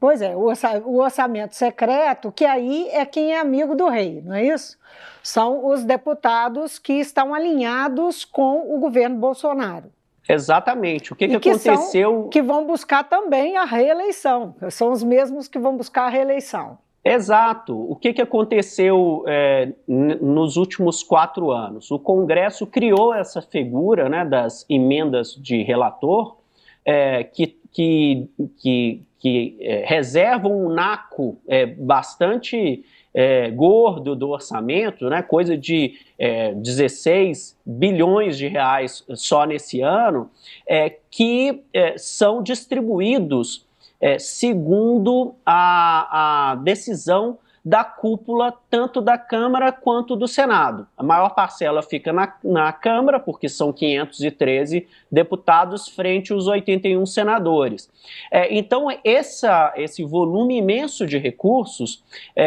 Pois 0.00 0.22
é, 0.22 0.34
o 0.36 0.98
orçamento 0.98 1.56
secreto, 1.56 2.30
que 2.30 2.44
aí 2.44 2.88
é 2.92 3.04
quem 3.04 3.32
é 3.32 3.40
amigo 3.40 3.74
do 3.74 3.88
rei, 3.88 4.22
não 4.24 4.36
é 4.36 4.44
isso? 4.44 4.78
São 5.22 5.66
os 5.66 5.82
deputados 5.82 6.78
que 6.78 6.92
estão 6.92 7.34
alinhados 7.34 8.24
com 8.24 8.74
o 8.74 8.78
governo 8.78 9.16
Bolsonaro. 9.16 9.90
Exatamente. 10.28 11.12
O 11.12 11.16
que, 11.16 11.26
que, 11.26 11.40
que 11.40 11.50
aconteceu? 11.50 12.12
São, 12.12 12.28
que 12.28 12.40
vão 12.40 12.64
buscar 12.64 13.02
também 13.08 13.56
a 13.56 13.64
reeleição. 13.64 14.54
São 14.70 14.92
os 14.92 15.02
mesmos 15.02 15.48
que 15.48 15.58
vão 15.58 15.76
buscar 15.76 16.04
a 16.04 16.08
reeleição. 16.08 16.78
Exato. 17.12 17.74
O 17.90 17.96
que, 17.96 18.12
que 18.12 18.22
aconteceu 18.22 19.24
é, 19.26 19.72
nos 19.86 20.56
últimos 20.56 21.02
quatro 21.02 21.50
anos? 21.50 21.90
O 21.90 21.98
Congresso 21.98 22.66
criou 22.66 23.14
essa 23.14 23.40
figura 23.40 24.08
né, 24.08 24.24
das 24.24 24.66
emendas 24.68 25.34
de 25.34 25.62
relator 25.62 26.36
é, 26.84 27.24
que, 27.24 27.56
que, 27.72 28.28
que, 28.58 29.02
que 29.18 29.56
é, 29.60 29.84
reservam 29.86 30.66
um 30.66 30.68
naco 30.68 31.38
é, 31.46 31.66
bastante 31.66 32.84
é, 33.14 33.50
gordo 33.50 34.14
do 34.14 34.28
orçamento, 34.28 35.08
né, 35.08 35.22
coisa 35.22 35.56
de 35.56 35.94
é, 36.18 36.52
16 36.54 37.58
bilhões 37.64 38.38
de 38.38 38.46
reais 38.46 39.04
só 39.14 39.44
nesse 39.44 39.80
ano, 39.80 40.30
é, 40.66 40.94
que 41.10 41.62
é, 41.72 41.96
são 41.96 42.42
distribuídos 42.42 43.66
é, 44.00 44.18
segundo 44.18 45.34
a, 45.44 46.52
a 46.52 46.54
decisão 46.56 47.38
da 47.68 47.84
cúpula, 47.84 48.54
tanto 48.70 48.98
da 48.98 49.18
Câmara 49.18 49.70
quanto 49.70 50.16
do 50.16 50.26
Senado. 50.26 50.86
A 50.96 51.02
maior 51.02 51.34
parcela 51.34 51.82
fica 51.82 52.14
na, 52.14 52.34
na 52.42 52.72
Câmara, 52.72 53.20
porque 53.20 53.46
são 53.46 53.74
513 53.74 54.88
deputados 55.12 55.86
frente 55.86 56.32
aos 56.32 56.46
81 56.46 57.04
senadores. 57.04 57.90
É, 58.32 58.54
então, 58.56 58.86
essa, 59.04 59.74
esse 59.76 60.02
volume 60.02 60.56
imenso 60.56 61.06
de 61.06 61.18
recursos 61.18 62.02
é, 62.34 62.46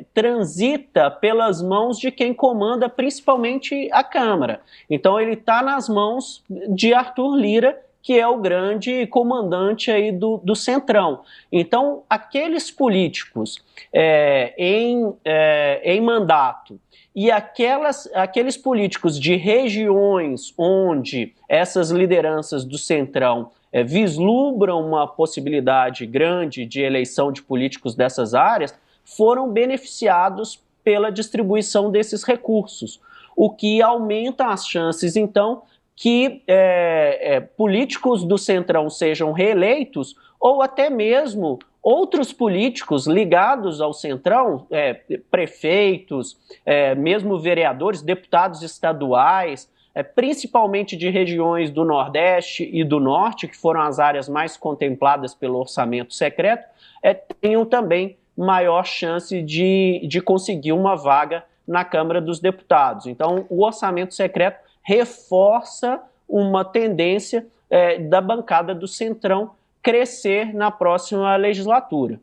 é, 0.00 0.04
transita 0.12 1.10
pelas 1.10 1.62
mãos 1.62 1.98
de 1.98 2.10
quem 2.10 2.34
comanda 2.34 2.90
principalmente 2.90 3.88
a 3.90 4.04
Câmara. 4.04 4.60
Então, 4.90 5.18
ele 5.18 5.32
está 5.32 5.62
nas 5.62 5.88
mãos 5.88 6.44
de 6.68 6.92
Arthur 6.92 7.36
Lira, 7.36 7.85
que 8.06 8.16
é 8.16 8.28
o 8.28 8.38
grande 8.38 9.04
comandante 9.08 9.90
aí 9.90 10.12
do, 10.12 10.36
do 10.36 10.54
Centrão. 10.54 11.22
Então, 11.50 12.04
aqueles 12.08 12.70
políticos 12.70 13.58
é, 13.92 14.54
em, 14.56 15.12
é, 15.24 15.80
em 15.82 16.00
mandato 16.00 16.78
e 17.12 17.32
aquelas, 17.32 18.08
aqueles 18.14 18.56
políticos 18.56 19.18
de 19.18 19.34
regiões 19.34 20.54
onde 20.56 21.34
essas 21.48 21.90
lideranças 21.90 22.64
do 22.64 22.78
Centrão 22.78 23.50
é, 23.72 23.82
vislumbram 23.82 24.86
uma 24.86 25.08
possibilidade 25.08 26.06
grande 26.06 26.64
de 26.64 26.82
eleição 26.82 27.32
de 27.32 27.42
políticos 27.42 27.96
dessas 27.96 28.34
áreas, 28.34 28.72
foram 29.04 29.50
beneficiados 29.50 30.62
pela 30.84 31.10
distribuição 31.10 31.90
desses 31.90 32.22
recursos, 32.22 33.00
o 33.34 33.50
que 33.50 33.82
aumenta 33.82 34.46
as 34.46 34.64
chances, 34.64 35.16
então, 35.16 35.62
que 35.96 36.42
é, 36.46 37.36
é, 37.36 37.40
políticos 37.40 38.22
do 38.22 38.36
Centrão 38.36 38.90
sejam 38.90 39.32
reeleitos 39.32 40.14
ou 40.38 40.60
até 40.60 40.90
mesmo 40.90 41.58
outros 41.82 42.32
políticos 42.32 43.06
ligados 43.06 43.80
ao 43.80 43.94
Centrão, 43.94 44.66
é, 44.70 45.00
prefeitos, 45.30 46.36
é, 46.66 46.94
mesmo 46.94 47.38
vereadores, 47.38 48.02
deputados 48.02 48.60
estaduais, 48.62 49.70
é, 49.94 50.02
principalmente 50.02 50.96
de 50.96 51.08
regiões 51.08 51.70
do 51.70 51.84
Nordeste 51.84 52.68
e 52.70 52.84
do 52.84 53.00
Norte, 53.00 53.48
que 53.48 53.56
foram 53.56 53.80
as 53.80 53.98
áreas 53.98 54.28
mais 54.28 54.56
contempladas 54.56 55.34
pelo 55.34 55.58
orçamento 55.58 56.12
secreto, 56.12 56.68
é, 57.02 57.14
tenham 57.14 57.64
também 57.64 58.18
maior 58.36 58.84
chance 58.84 59.40
de, 59.40 60.06
de 60.06 60.20
conseguir 60.20 60.72
uma 60.72 60.96
vaga 60.96 61.44
na 61.66 61.84
Câmara 61.84 62.20
dos 62.20 62.38
Deputados. 62.38 63.06
Então, 63.06 63.46
o 63.48 63.64
orçamento 63.64 64.12
secreto 64.12 64.65
reforça 64.86 66.00
uma 66.28 66.64
tendência 66.64 67.44
é, 67.68 67.98
da 67.98 68.20
bancada 68.20 68.72
do 68.72 68.86
Centrão 68.86 69.50
crescer 69.82 70.54
na 70.54 70.70
próxima 70.70 71.34
legislatura. 71.34 72.20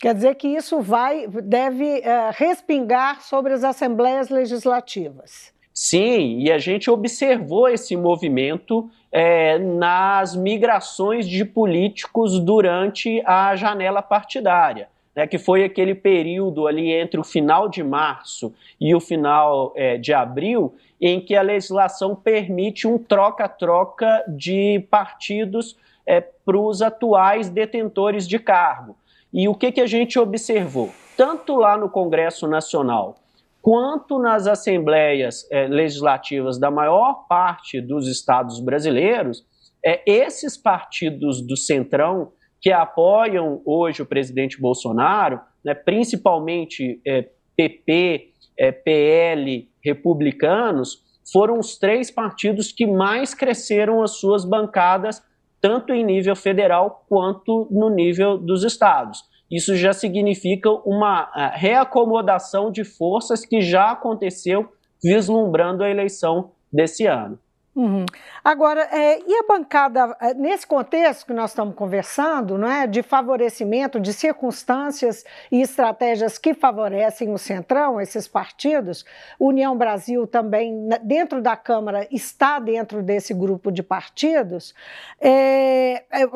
Quer 0.00 0.14
dizer 0.14 0.34
que 0.34 0.48
isso 0.48 0.80
vai, 0.80 1.28
deve 1.28 2.00
é, 2.00 2.30
respingar 2.32 3.22
sobre 3.22 3.52
as 3.52 3.62
assembleias 3.62 4.28
legislativas. 4.28 5.52
Sim, 5.72 6.40
e 6.40 6.50
a 6.50 6.58
gente 6.58 6.90
observou 6.90 7.68
esse 7.68 7.96
movimento 7.96 8.90
é, 9.12 9.56
nas 9.58 10.34
migrações 10.34 11.28
de 11.28 11.44
políticos 11.44 12.40
durante 12.40 13.22
a 13.24 13.54
janela 13.54 14.02
partidária 14.02 14.88
né, 15.14 15.26
que 15.26 15.38
foi 15.38 15.64
aquele 15.64 15.94
período 15.94 16.66
ali 16.66 16.92
entre 16.92 17.20
o 17.20 17.24
final 17.24 17.68
de 17.68 17.82
março 17.82 18.52
e 18.80 18.94
o 18.94 19.00
final 19.00 19.72
é, 19.76 19.96
de 19.96 20.12
abril, 20.12 20.74
em 21.00 21.20
que 21.20 21.34
a 21.34 21.42
legislação 21.42 22.14
permite 22.14 22.86
um 22.86 22.98
troca-troca 22.98 24.24
de 24.28 24.86
partidos 24.90 25.76
é, 26.06 26.20
para 26.20 26.58
os 26.58 26.82
atuais 26.82 27.48
detentores 27.48 28.28
de 28.28 28.38
cargo. 28.38 28.96
E 29.32 29.48
o 29.48 29.54
que, 29.54 29.72
que 29.72 29.80
a 29.80 29.86
gente 29.86 30.18
observou? 30.18 30.90
Tanto 31.16 31.54
lá 31.56 31.76
no 31.76 31.88
Congresso 31.88 32.46
Nacional 32.46 33.16
quanto 33.62 34.18
nas 34.18 34.46
assembleias 34.46 35.46
é, 35.50 35.66
legislativas 35.66 36.58
da 36.58 36.70
maior 36.70 37.26
parte 37.28 37.80
dos 37.80 38.08
estados 38.08 38.58
brasileiros, 38.58 39.44
é, 39.84 40.02
esses 40.06 40.56
partidos 40.56 41.46
do 41.46 41.56
Centrão 41.56 42.32
que 42.60 42.72
apoiam 42.72 43.62
hoje 43.64 44.02
o 44.02 44.06
presidente 44.06 44.60
Bolsonaro, 44.60 45.40
né, 45.64 45.74
principalmente 45.74 47.00
é, 47.06 47.28
PP, 47.56 48.30
é, 48.58 48.72
PL, 48.72 49.68
republicanos, 49.82 51.04
foram 51.32 51.58
os 51.58 51.78
três 51.78 52.10
partidos 52.10 52.72
que 52.72 52.86
mais 52.86 53.34
cresceram 53.34 54.02
as 54.02 54.18
suas 54.18 54.44
bancadas, 54.44 55.22
tanto 55.60 55.92
em 55.92 56.04
nível 56.04 56.34
federal 56.34 57.04
quanto 57.08 57.68
no 57.70 57.88
nível 57.88 58.36
dos 58.36 58.64
estados. 58.64 59.22
Isso 59.50 59.74
já 59.76 59.92
significa 59.92 60.70
uma 60.70 61.28
reacomodação 61.54 62.70
de 62.70 62.84
forças 62.84 63.44
que 63.44 63.60
já 63.60 63.90
aconteceu 63.90 64.72
vislumbrando 65.02 65.82
a 65.82 65.90
eleição 65.90 66.52
desse 66.72 67.06
ano. 67.06 67.38
Uhum. 67.74 68.04
Agora, 68.42 68.82
é, 68.90 69.20
e 69.24 69.38
a 69.38 69.44
bancada, 69.46 70.16
é, 70.20 70.34
nesse 70.34 70.66
contexto 70.66 71.24
que 71.24 71.32
nós 71.32 71.52
estamos 71.52 71.74
conversando, 71.76 72.58
não 72.58 72.68
é, 72.68 72.84
de 72.84 73.00
favorecimento 73.00 74.00
de 74.00 74.12
circunstâncias 74.12 75.24
e 75.52 75.62
estratégias 75.62 76.36
que 76.36 76.52
favorecem 76.52 77.32
o 77.32 77.38
Centrão, 77.38 78.00
esses 78.00 78.26
partidos, 78.26 79.04
União 79.38 79.76
Brasil 79.76 80.26
também, 80.26 80.88
dentro 81.02 81.40
da 81.40 81.56
Câmara, 81.56 82.08
está 82.10 82.58
dentro 82.58 83.04
desse 83.04 83.32
grupo 83.32 83.70
de 83.70 83.84
partidos. 83.84 84.74
É, 85.20 86.04
é, 86.10 86.26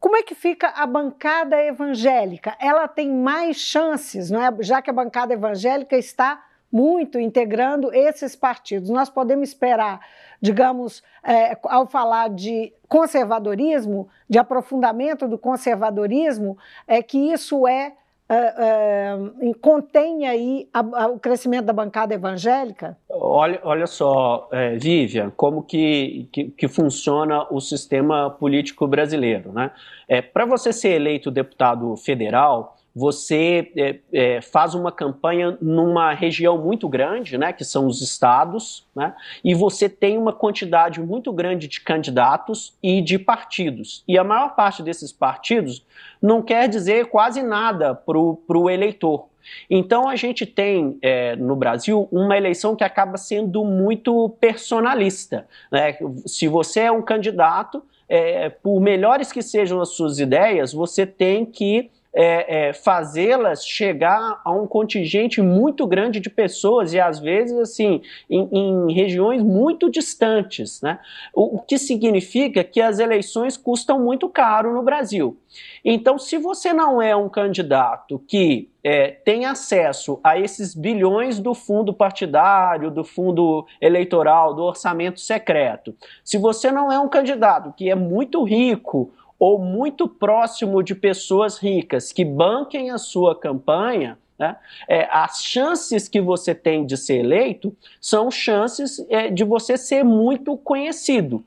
como 0.00 0.16
é 0.16 0.22
que 0.24 0.34
fica 0.34 0.68
a 0.70 0.84
bancada 0.84 1.62
evangélica? 1.62 2.56
Ela 2.58 2.88
tem 2.88 3.08
mais 3.08 3.56
chances, 3.56 4.32
não 4.32 4.42
é? 4.42 4.52
já 4.58 4.82
que 4.82 4.90
a 4.90 4.92
bancada 4.92 5.32
evangélica 5.32 5.96
está 5.96 6.42
muito 6.72 7.20
integrando 7.20 7.92
esses 7.92 8.34
partidos. 8.34 8.88
Nós 8.88 9.10
podemos 9.10 9.50
esperar, 9.50 10.00
digamos, 10.40 11.02
é, 11.22 11.56
ao 11.64 11.86
falar 11.86 12.30
de 12.30 12.72
conservadorismo, 12.88 14.08
de 14.28 14.38
aprofundamento 14.38 15.28
do 15.28 15.36
conservadorismo, 15.36 16.56
é 16.86 17.02
que 17.02 17.18
isso 17.30 17.66
é, 17.66 17.92
é, 18.28 18.36
é 18.36 19.54
contém 19.60 20.26
aí 20.26 20.68
a, 20.72 20.80
a, 20.80 21.06
o 21.08 21.18
crescimento 21.18 21.66
da 21.66 21.72
bancada 21.74 22.14
evangélica? 22.14 22.96
Olha, 23.10 23.60
olha 23.62 23.86
só, 23.86 24.48
é, 24.50 24.76
Vivian, 24.76 25.30
como 25.30 25.62
que, 25.62 26.28
que, 26.32 26.44
que, 26.44 26.68
funciona 26.68 27.46
o 27.50 27.60
sistema 27.60 28.30
político 28.30 28.86
brasileiro. 28.86 29.52
Né? 29.52 29.70
É, 30.08 30.22
Para 30.22 30.46
você 30.46 30.72
ser 30.72 30.94
eleito 30.94 31.30
deputado 31.30 31.94
federal, 31.96 32.76
você 32.94 33.72
é, 33.76 33.98
é, 34.12 34.40
faz 34.40 34.74
uma 34.74 34.92
campanha 34.92 35.56
numa 35.60 36.12
região 36.12 36.58
muito 36.58 36.88
grande, 36.88 37.38
né, 37.38 37.52
que 37.52 37.64
são 37.64 37.86
os 37.86 38.00
estados, 38.02 38.86
né, 38.94 39.14
e 39.42 39.54
você 39.54 39.88
tem 39.88 40.18
uma 40.18 40.32
quantidade 40.32 41.00
muito 41.00 41.32
grande 41.32 41.68
de 41.68 41.80
candidatos 41.80 42.76
e 42.82 43.00
de 43.00 43.18
partidos. 43.18 44.04
E 44.06 44.18
a 44.18 44.24
maior 44.24 44.54
parte 44.54 44.82
desses 44.82 45.12
partidos 45.12 45.84
não 46.20 46.42
quer 46.42 46.68
dizer 46.68 47.06
quase 47.06 47.42
nada 47.42 47.94
para 47.94 48.18
o 48.18 48.70
eleitor. 48.70 49.26
Então 49.68 50.08
a 50.08 50.16
gente 50.16 50.46
tem 50.46 50.98
é, 51.02 51.34
no 51.36 51.56
Brasil 51.56 52.08
uma 52.12 52.36
eleição 52.36 52.76
que 52.76 52.84
acaba 52.84 53.16
sendo 53.16 53.64
muito 53.64 54.28
personalista. 54.40 55.46
Né? 55.70 55.96
Se 56.26 56.46
você 56.46 56.80
é 56.80 56.92
um 56.92 57.02
candidato, 57.02 57.82
é, 58.08 58.50
por 58.50 58.80
melhores 58.80 59.32
que 59.32 59.42
sejam 59.42 59.80
as 59.80 59.90
suas 59.90 60.18
ideias, 60.18 60.72
você 60.72 61.06
tem 61.06 61.44
que 61.44 61.90
é, 62.14 62.68
é, 62.68 62.72
fazê-las 62.72 63.66
chegar 63.66 64.40
a 64.44 64.52
um 64.52 64.66
contingente 64.66 65.40
muito 65.40 65.86
grande 65.86 66.20
de 66.20 66.28
pessoas 66.28 66.92
e 66.92 67.00
às 67.00 67.18
vezes 67.18 67.58
assim 67.58 68.02
em, 68.28 68.48
em 68.52 68.92
regiões 68.92 69.42
muito 69.42 69.90
distantes, 69.90 70.82
né? 70.82 70.98
O, 71.34 71.56
o, 71.56 71.58
que 71.60 71.78
significa 71.78 72.62
que 72.62 72.80
as 72.80 72.98
eleições 72.98 73.56
custam 73.56 73.98
muito 73.98 74.28
caro 74.28 74.74
no 74.74 74.82
Brasil. 74.82 75.38
Então, 75.84 76.18
se 76.18 76.38
você 76.38 76.72
não 76.72 77.00
é 77.00 77.16
um 77.16 77.28
candidato 77.28 78.18
que 78.28 78.70
é, 78.84 79.08
tem 79.10 79.44
acesso 79.44 80.20
a 80.22 80.38
esses 80.38 80.74
bilhões 80.74 81.38
do 81.38 81.54
fundo 81.54 81.94
partidário, 81.94 82.90
do 82.90 83.04
fundo 83.04 83.66
eleitoral, 83.80 84.54
do 84.54 84.62
orçamento 84.62 85.20
secreto, 85.20 85.94
se 86.24 86.36
você 86.36 86.70
não 86.70 86.90
é 86.90 86.98
um 86.98 87.08
candidato 87.08 87.72
que 87.72 87.90
é 87.90 87.94
muito 87.94 88.42
rico 88.44 89.12
ou 89.42 89.58
muito 89.58 90.06
próximo 90.06 90.84
de 90.84 90.94
pessoas 90.94 91.58
ricas 91.58 92.12
que 92.12 92.24
banquem 92.24 92.92
a 92.92 92.96
sua 92.96 93.34
campanha, 93.34 94.16
né, 94.38 94.54
é, 94.88 95.08
as 95.10 95.42
chances 95.42 96.06
que 96.06 96.20
você 96.20 96.54
tem 96.54 96.86
de 96.86 96.96
ser 96.96 97.16
eleito 97.16 97.76
são 98.00 98.30
chances 98.30 99.04
é, 99.10 99.30
de 99.30 99.42
você 99.42 99.76
ser 99.76 100.04
muito 100.04 100.56
conhecido. 100.56 101.44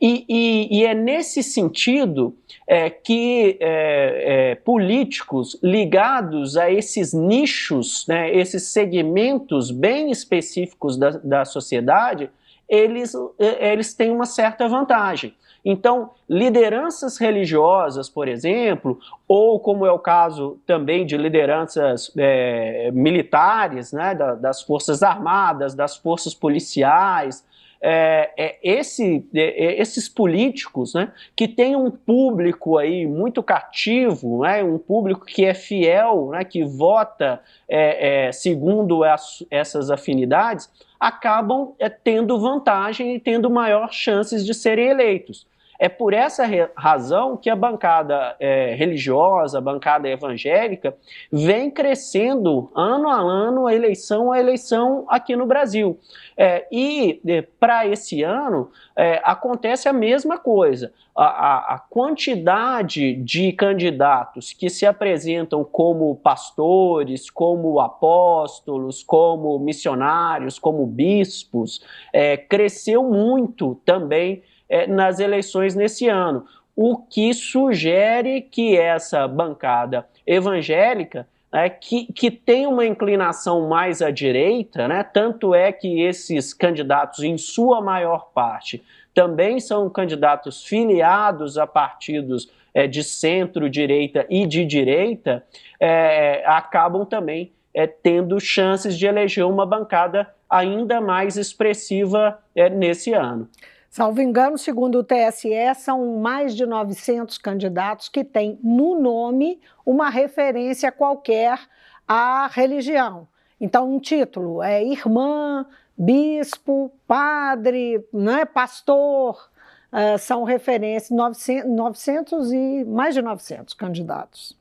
E, 0.00 0.24
e, 0.28 0.78
e 0.78 0.84
é 0.84 0.94
nesse 0.94 1.42
sentido 1.42 2.32
é, 2.64 2.88
que 2.88 3.56
é, 3.58 4.50
é, 4.50 4.54
políticos 4.54 5.58
ligados 5.60 6.56
a 6.56 6.70
esses 6.70 7.12
nichos, 7.12 8.06
né, 8.06 8.32
esses 8.32 8.68
segmentos 8.68 9.72
bem 9.72 10.12
específicos 10.12 10.96
da, 10.96 11.10
da 11.10 11.44
sociedade, 11.44 12.30
eles, 12.68 13.16
é, 13.36 13.72
eles 13.72 13.94
têm 13.94 14.12
uma 14.12 14.26
certa 14.26 14.68
vantagem. 14.68 15.34
Então, 15.64 16.10
lideranças 16.28 17.18
religiosas, 17.18 18.08
por 18.08 18.26
exemplo, 18.26 18.98
ou 19.28 19.60
como 19.60 19.86
é 19.86 19.92
o 19.92 19.98
caso 19.98 20.58
também 20.66 21.06
de 21.06 21.16
lideranças 21.16 22.10
é, 22.16 22.90
militares, 22.92 23.92
né, 23.92 24.14
da, 24.14 24.34
das 24.34 24.62
Forças 24.62 25.02
Armadas, 25.02 25.74
das 25.74 25.96
Forças 25.96 26.34
Policiais, 26.34 27.44
é, 27.84 28.30
é, 28.36 28.58
esse, 28.62 29.26
é, 29.34 29.64
é, 29.66 29.80
esses 29.80 30.08
políticos 30.08 30.94
né, 30.94 31.12
que 31.34 31.48
têm 31.48 31.74
um 31.74 31.90
público 31.90 32.78
aí 32.78 33.04
muito 33.08 33.42
cativo, 33.42 34.42
né, 34.42 34.62
um 34.62 34.78
público 34.78 35.26
que 35.26 35.44
é 35.44 35.52
fiel, 35.52 36.30
né, 36.30 36.44
que 36.44 36.64
vota 36.64 37.40
é, 37.68 38.28
é, 38.28 38.32
segundo 38.32 39.02
as, 39.02 39.44
essas 39.50 39.90
afinidades, 39.90 40.70
acabam 41.02 41.74
tendo 42.04 42.38
vantagem 42.38 43.16
e 43.16 43.20
tendo 43.20 43.50
maior 43.50 43.92
chances 43.92 44.46
de 44.46 44.54
serem 44.54 44.86
eleitos. 44.86 45.48
É 45.82 45.88
por 45.88 46.14
essa 46.14 46.44
razão 46.76 47.36
que 47.36 47.50
a 47.50 47.56
bancada 47.56 48.36
é, 48.38 48.72
religiosa, 48.72 49.58
a 49.58 49.60
bancada 49.60 50.08
evangélica, 50.08 50.96
vem 51.28 51.72
crescendo 51.72 52.70
ano 52.72 53.08
a 53.08 53.16
ano, 53.16 53.68
eleição 53.68 54.30
a 54.30 54.38
eleição 54.38 55.04
aqui 55.08 55.34
no 55.34 55.44
Brasil. 55.44 55.98
É, 56.36 56.68
e 56.70 57.20
é, 57.26 57.42
para 57.58 57.84
esse 57.84 58.22
ano 58.22 58.70
é, 58.94 59.20
acontece 59.24 59.88
a 59.88 59.92
mesma 59.92 60.38
coisa. 60.38 60.92
A, 61.16 61.24
a, 61.24 61.74
a, 61.74 61.78
quantidade 61.80 63.14
de 63.14 63.50
candidatos 63.52 64.52
que 64.52 64.70
se 64.70 64.86
apresentam 64.86 65.64
como 65.64 66.14
pastores, 66.14 67.28
como 67.28 67.80
apóstolos, 67.80 69.02
como 69.02 69.58
missionários, 69.58 70.60
como 70.60 70.86
bispos, 70.86 71.84
é, 72.12 72.36
cresceu 72.36 73.02
muito 73.02 73.74
também 73.84 74.44
é, 74.72 74.86
nas 74.86 75.20
eleições 75.20 75.74
nesse 75.74 76.08
ano, 76.08 76.46
o 76.74 76.96
que 76.96 77.34
sugere 77.34 78.40
que 78.40 78.74
essa 78.74 79.28
bancada 79.28 80.08
evangélica 80.26 81.28
é, 81.52 81.68
que, 81.68 82.10
que 82.10 82.30
tem 82.30 82.66
uma 82.66 82.86
inclinação 82.86 83.68
mais 83.68 84.00
à 84.00 84.10
direita, 84.10 84.88
né? 84.88 85.02
tanto 85.04 85.54
é 85.54 85.70
que 85.70 86.00
esses 86.00 86.54
candidatos, 86.54 87.22
em 87.22 87.36
sua 87.36 87.82
maior 87.82 88.30
parte, 88.32 88.82
também 89.12 89.60
são 89.60 89.90
candidatos 89.90 90.64
filiados 90.64 91.58
a 91.58 91.66
partidos 91.66 92.50
é, 92.72 92.86
de 92.86 93.04
centro-direita 93.04 94.24
e 94.30 94.46
de 94.46 94.64
direita, 94.64 95.44
é, 95.78 96.42
acabam 96.46 97.04
também 97.04 97.52
é, 97.74 97.86
tendo 97.86 98.40
chances 98.40 98.96
de 98.96 99.04
eleger 99.06 99.44
uma 99.44 99.66
bancada 99.66 100.26
ainda 100.48 100.98
mais 101.02 101.36
expressiva 101.36 102.38
é, 102.56 102.70
nesse 102.70 103.12
ano. 103.12 103.46
Salvo 103.92 104.22
engano, 104.22 104.56
segundo 104.56 105.00
o 105.00 105.04
TSE, 105.04 105.50
são 105.76 106.16
mais 106.16 106.56
de 106.56 106.64
900 106.64 107.36
candidatos 107.36 108.08
que 108.08 108.24
têm 108.24 108.58
no 108.64 108.98
nome 108.98 109.60
uma 109.84 110.08
referência 110.08 110.90
qualquer 110.90 111.60
à 112.08 112.46
religião. 112.50 113.28
Então, 113.60 113.94
um 113.94 114.00
título 114.00 114.62
é 114.62 114.82
irmã, 114.82 115.66
bispo, 115.94 116.90
padre, 117.06 118.02
né, 118.14 118.46
pastor, 118.46 119.50
uh, 119.92 120.16
são 120.18 120.42
referências, 120.44 121.10
900, 121.10 121.70
900 121.70 122.50
e 122.50 122.84
mais 122.86 123.14
de 123.14 123.20
900 123.20 123.74
candidatos. 123.74 124.58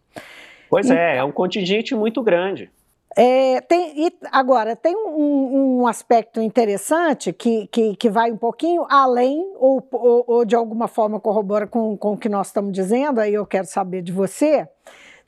Pois 0.70 0.90
e, 0.90 0.94
é, 0.94 1.16
é 1.16 1.24
um 1.24 1.32
contingente 1.32 1.96
muito 1.96 2.22
grande. 2.22 2.70
É, 3.16 3.60
tem, 3.62 4.08
e 4.08 4.14
agora, 4.32 4.76
tem 4.76 4.96
um, 4.96 5.82
um 5.82 5.88
aspecto 5.88 6.42
interessante 6.42 7.34
que, 7.34 7.68
que, 7.68 7.96
que, 7.98 8.10
vai 8.10 8.32
um 8.32 8.38
pouquinho 8.38 8.86
além, 8.90 9.52
ou, 9.56 9.86
ou, 9.92 10.24
ou, 10.28 10.46
de 10.46 10.56
alguma 10.56 10.88
forma 10.88 11.20
corrobora 11.20 11.68
com, 11.68 11.98
com 11.98 12.14
o 12.14 12.18
que 12.18 12.30
nós 12.30 12.48
estamos 12.48 12.72
dizendo, 12.72 13.20
aí 13.20 13.34
eu 13.34 13.46
quero 13.46 13.68
saber 13.68 14.02
de 14.02 14.14
você. 14.14 14.68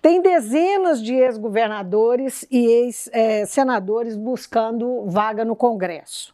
Tem 0.02 0.22
dezenas 0.22 1.02
de 1.02 1.14
ex-governadores 1.14 2.46
e 2.50 2.66
ex-senadores 2.66 4.16
buscando 4.16 5.06
vaga 5.06 5.44
no 5.44 5.56
Congresso. 5.56 6.34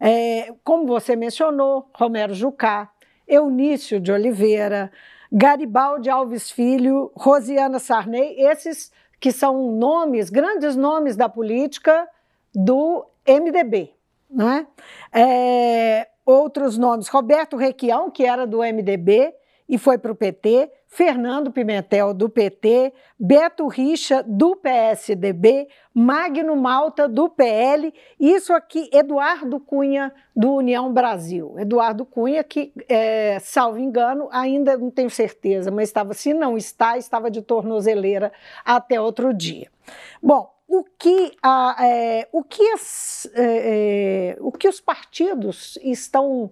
É, 0.00 0.52
como 0.64 0.86
você 0.86 1.14
mencionou, 1.16 1.88
Romero 1.94 2.34
Jucá, 2.34 2.90
Eunício 3.26 3.98
de 4.00 4.12
Oliveira, 4.12 4.90
Garibaldi 5.32 6.08
Alves 6.08 6.50
Filho, 6.50 7.10
Rosiana 7.14 7.78
Sarney, 7.78 8.36
esses 8.38 8.92
que 9.18 9.32
são 9.32 9.72
nomes, 9.72 10.30
grandes 10.30 10.76
nomes 10.76 11.16
da 11.16 11.28
política 11.28 12.08
do 12.54 13.06
MDB, 13.26 13.92
não 14.30 14.50
é? 14.50 14.66
é 15.12 16.08
outros 16.24 16.76
nomes, 16.76 17.08
Roberto 17.08 17.56
Requião, 17.56 18.10
que 18.10 18.24
era 18.24 18.46
do 18.46 18.58
MDB 18.58 19.32
e 19.68 19.78
foi 19.78 19.98
para 19.98 20.12
o 20.12 20.14
PT, 20.14 20.70
Fernando 20.86 21.50
Pimentel, 21.50 22.14
do 22.14 22.28
PT, 22.28 22.92
Beto 23.18 23.66
Richa, 23.66 24.22
do 24.26 24.56
PSDB, 24.56 25.68
Magno 25.92 26.56
Malta, 26.56 27.08
do 27.08 27.28
PL, 27.28 27.92
isso 28.18 28.52
aqui, 28.52 28.88
Eduardo 28.92 29.58
Cunha, 29.58 30.12
do 30.34 30.54
União 30.54 30.92
Brasil. 30.92 31.54
Eduardo 31.58 32.06
Cunha, 32.06 32.42
que, 32.44 32.72
é, 32.88 33.38
salvo 33.40 33.78
engano, 33.78 34.28
ainda 34.30 34.76
não 34.78 34.90
tenho 34.90 35.10
certeza, 35.10 35.70
mas 35.70 35.88
estava, 35.88 36.14
se 36.14 36.32
não 36.32 36.56
está, 36.56 36.96
estava 36.96 37.30
de 37.30 37.42
tornozeleira 37.42 38.32
até 38.64 39.00
outro 39.00 39.34
dia. 39.34 39.68
Bom, 40.22 40.50
o 40.68 40.82
que, 40.82 41.32
a, 41.42 41.76
é, 41.80 42.28
o, 42.32 42.42
que 42.42 42.62
as, 42.72 43.28
é, 43.34 44.34
é 44.34 44.36
o 44.40 44.50
que 44.50 44.68
os 44.68 44.80
partidos 44.80 45.78
estão 45.82 46.50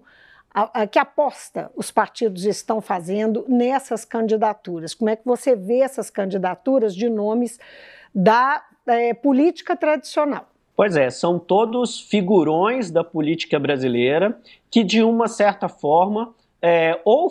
a, 0.55 0.83
a, 0.83 0.87
que 0.87 0.97
aposta 0.97 1.69
os 1.75 1.91
partidos 1.91 2.45
estão 2.45 2.79
fazendo 2.79 3.43
nessas 3.49 4.05
candidaturas? 4.05 4.93
Como 4.93 5.09
é 5.09 5.15
que 5.17 5.25
você 5.25 5.53
vê 5.53 5.79
essas 5.79 6.09
candidaturas 6.09 6.95
de 6.95 7.09
nomes 7.09 7.59
da 8.13 8.63
é, 8.87 9.13
política 9.13 9.75
tradicional? 9.75 10.47
Pois 10.73 10.95
é, 10.95 11.09
são 11.09 11.37
todos 11.37 11.99
figurões 11.99 12.89
da 12.89 13.03
política 13.03 13.59
brasileira 13.59 14.39
que, 14.71 14.81
de 14.81 15.03
uma 15.03 15.27
certa 15.27 15.67
forma, 15.67 16.33
é, 16.61 16.99
ou 17.03 17.29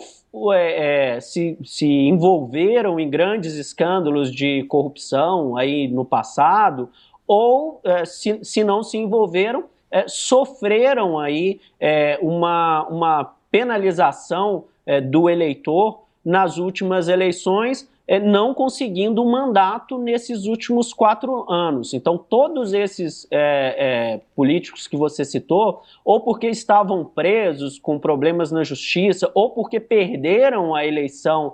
é, 0.53 1.15
é, 1.15 1.19
se, 1.19 1.57
se 1.63 1.87
envolveram 1.87 2.99
em 2.99 3.09
grandes 3.09 3.55
escândalos 3.55 4.31
de 4.31 4.63
corrupção 4.65 5.57
aí 5.57 5.87
no 5.87 6.05
passado, 6.05 6.89
ou 7.27 7.81
é, 7.83 8.05
se, 8.05 8.39
se 8.43 8.63
não 8.63 8.83
se 8.83 8.97
envolveram, 8.97 9.65
é, 9.95 10.09
sofreram 10.09 11.17
aí 11.17 11.61
é, 11.79 12.19
uma, 12.21 12.85
uma 12.89 13.33
penalização 13.49 14.65
é, 14.85 14.99
do 14.99 15.29
eleitor 15.29 16.01
nas 16.23 16.57
últimas 16.57 17.07
eleições, 17.07 17.89
é, 18.05 18.19
não 18.19 18.53
conseguindo 18.53 19.23
um 19.23 19.31
mandato 19.31 19.97
nesses 19.97 20.47
últimos 20.47 20.93
quatro 20.93 21.49
anos. 21.49 21.93
Então, 21.93 22.17
todos 22.17 22.73
esses 22.73 23.25
é, 23.31 23.37
é, 23.37 24.21
políticos 24.35 24.85
que 24.85 24.97
você 24.97 25.23
citou, 25.23 25.81
ou 26.03 26.19
porque 26.19 26.49
estavam 26.49 27.05
presos 27.05 27.79
com 27.79 27.97
problemas 27.97 28.51
na 28.51 28.65
justiça, 28.65 29.31
ou 29.33 29.51
porque 29.51 29.79
perderam 29.79 30.75
a 30.75 30.85
eleição, 30.85 31.53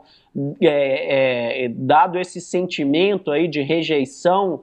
dado 1.75 2.17
esse 2.17 2.41
sentimento 2.41 3.30
aí 3.30 3.47
de 3.47 3.62
rejeição 3.62 4.62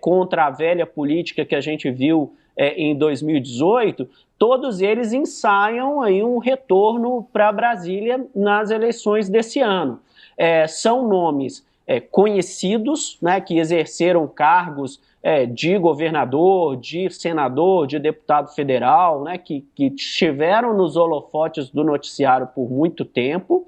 contra 0.00 0.46
a 0.46 0.50
velha 0.50 0.84
política 0.84 1.44
que 1.44 1.54
a 1.54 1.60
gente 1.60 1.90
viu 1.90 2.34
é, 2.60 2.74
em 2.74 2.94
2018, 2.94 4.06
todos 4.38 4.82
eles 4.82 5.14
ensaiam 5.14 6.02
aí 6.02 6.22
um 6.22 6.36
retorno 6.36 7.26
para 7.32 7.50
Brasília 7.50 8.26
nas 8.36 8.70
eleições 8.70 9.30
desse 9.30 9.60
ano. 9.60 9.98
É, 10.36 10.66
são 10.66 11.08
nomes 11.08 11.66
é, 11.86 12.00
conhecidos, 12.00 13.16
né, 13.22 13.40
que 13.40 13.58
exerceram 13.58 14.28
cargos 14.28 15.00
é, 15.22 15.46
de 15.46 15.78
governador, 15.78 16.76
de 16.76 17.08
senador, 17.08 17.86
de 17.86 17.98
deputado 17.98 18.54
federal, 18.54 19.24
né, 19.24 19.38
que, 19.38 19.66
que 19.74 19.86
estiveram 19.86 20.76
nos 20.76 20.98
holofotes 20.98 21.70
do 21.70 21.82
noticiário 21.82 22.46
por 22.54 22.70
muito 22.70 23.06
tempo. 23.06 23.66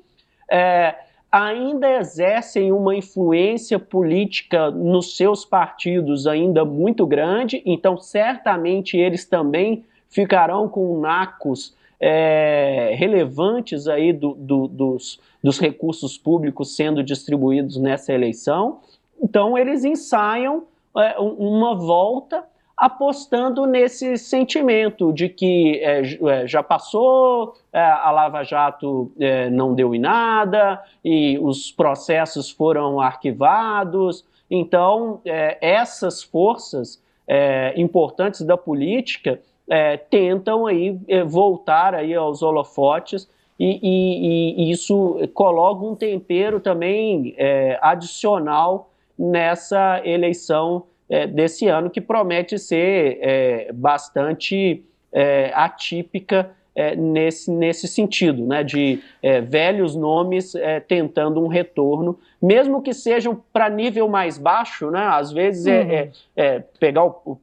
É, 0.51 0.95
ainda 1.33 1.91
exercem 1.91 2.71
uma 2.71 2.95
influência 2.95 3.79
política 3.79 4.71
nos 4.71 5.17
seus 5.17 5.47
partidos 5.47 6.27
ainda 6.27 6.63
muito 6.63 7.07
grande, 7.07 7.63
então 7.65 7.97
certamente 7.97 8.99
eles 8.99 9.25
também 9.25 9.83
ficarão 10.11 10.69
com 10.69 11.01
nacos 11.01 11.75
é, 11.99 12.95
relevantes 12.99 13.89
aí 13.89 14.13
do, 14.13 14.35
do, 14.35 14.69
dos, 14.69 15.19
dos 15.43 15.59
recursos 15.59 16.19
públicos 16.19 16.77
sendo 16.77 17.03
distribuídos 17.03 17.79
nessa 17.79 18.13
eleição. 18.13 18.81
Então 19.23 19.57
eles 19.57 19.85
ensaiam 19.85 20.65
é, 20.99 21.19
uma 21.19 21.75
volta 21.75 22.45
apostando 22.83 23.65
nesse 23.65 24.17
sentimento 24.19 25.13
de 25.13 25.29
que 25.29 25.79
é, 25.85 26.01
é 26.01 26.47
já 26.49 26.65
passou, 26.65 27.55
é, 27.73 27.81
a 27.81 28.11
Lava 28.11 28.43
Jato 28.43 29.13
é, 29.21 29.49
não 29.51 29.73
deu 29.73 29.95
em 29.95 30.01
nada 30.01 30.83
e 31.05 31.39
os 31.41 31.71
processos 31.71 32.51
foram 32.51 33.01
arquivados. 33.01 34.25
Então, 34.51 35.21
é, 35.25 35.59
essas 35.61 36.25
forças 36.25 37.01
é, 37.29 37.73
importantes 37.77 38.43
da 38.43 38.57
política 38.57 39.41
tentam 40.11 40.67
aí 40.67 40.99
voltar 41.25 41.95
aí 41.95 42.13
aos 42.15 42.43
holofotes 42.43 43.31
e, 43.59 43.79
e, 43.81 44.65
e, 44.65 44.71
isso 44.71 45.19
coloca 45.33 45.83
um 45.83 45.95
tempero 45.95 46.61
também 46.61 47.35
adicional 47.81 48.91
nessa 49.17 50.03
eleição 50.05 50.83
é, 51.13 51.27
desse 51.27 51.69
ano, 51.69 51.91
que 51.91 52.01
promete 52.01 52.59
ser 52.59 53.19
é, 53.21 53.71
bastante 53.71 54.83
é, 55.13 55.53
atípica 55.55 56.51
é, 56.75 56.97
nesse, 56.97 57.51
nesse 57.51 57.87
sentido, 57.87 58.47
né, 58.47 58.65
de 58.65 58.99
é, 59.23 59.43
velhos 59.43 59.95
nomes 59.95 60.55
é, 60.55 60.81
tentando 60.81 61.39
um 61.45 61.49
retorno, 61.49 62.19
mesmo 62.41 62.81
que 62.81 62.95
sejam 62.95 63.39
para 63.53 63.69
nível 63.69 64.09
mais 64.09 64.39
baixo, 64.39 64.91
né, 64.91 65.01
às 65.01 65.31
vezes 65.31 65.67
é, 65.67 66.11
uhum. 66.35 66.63
pegar 66.81 67.05
o, 67.05 67.21
o, 67.27 67.37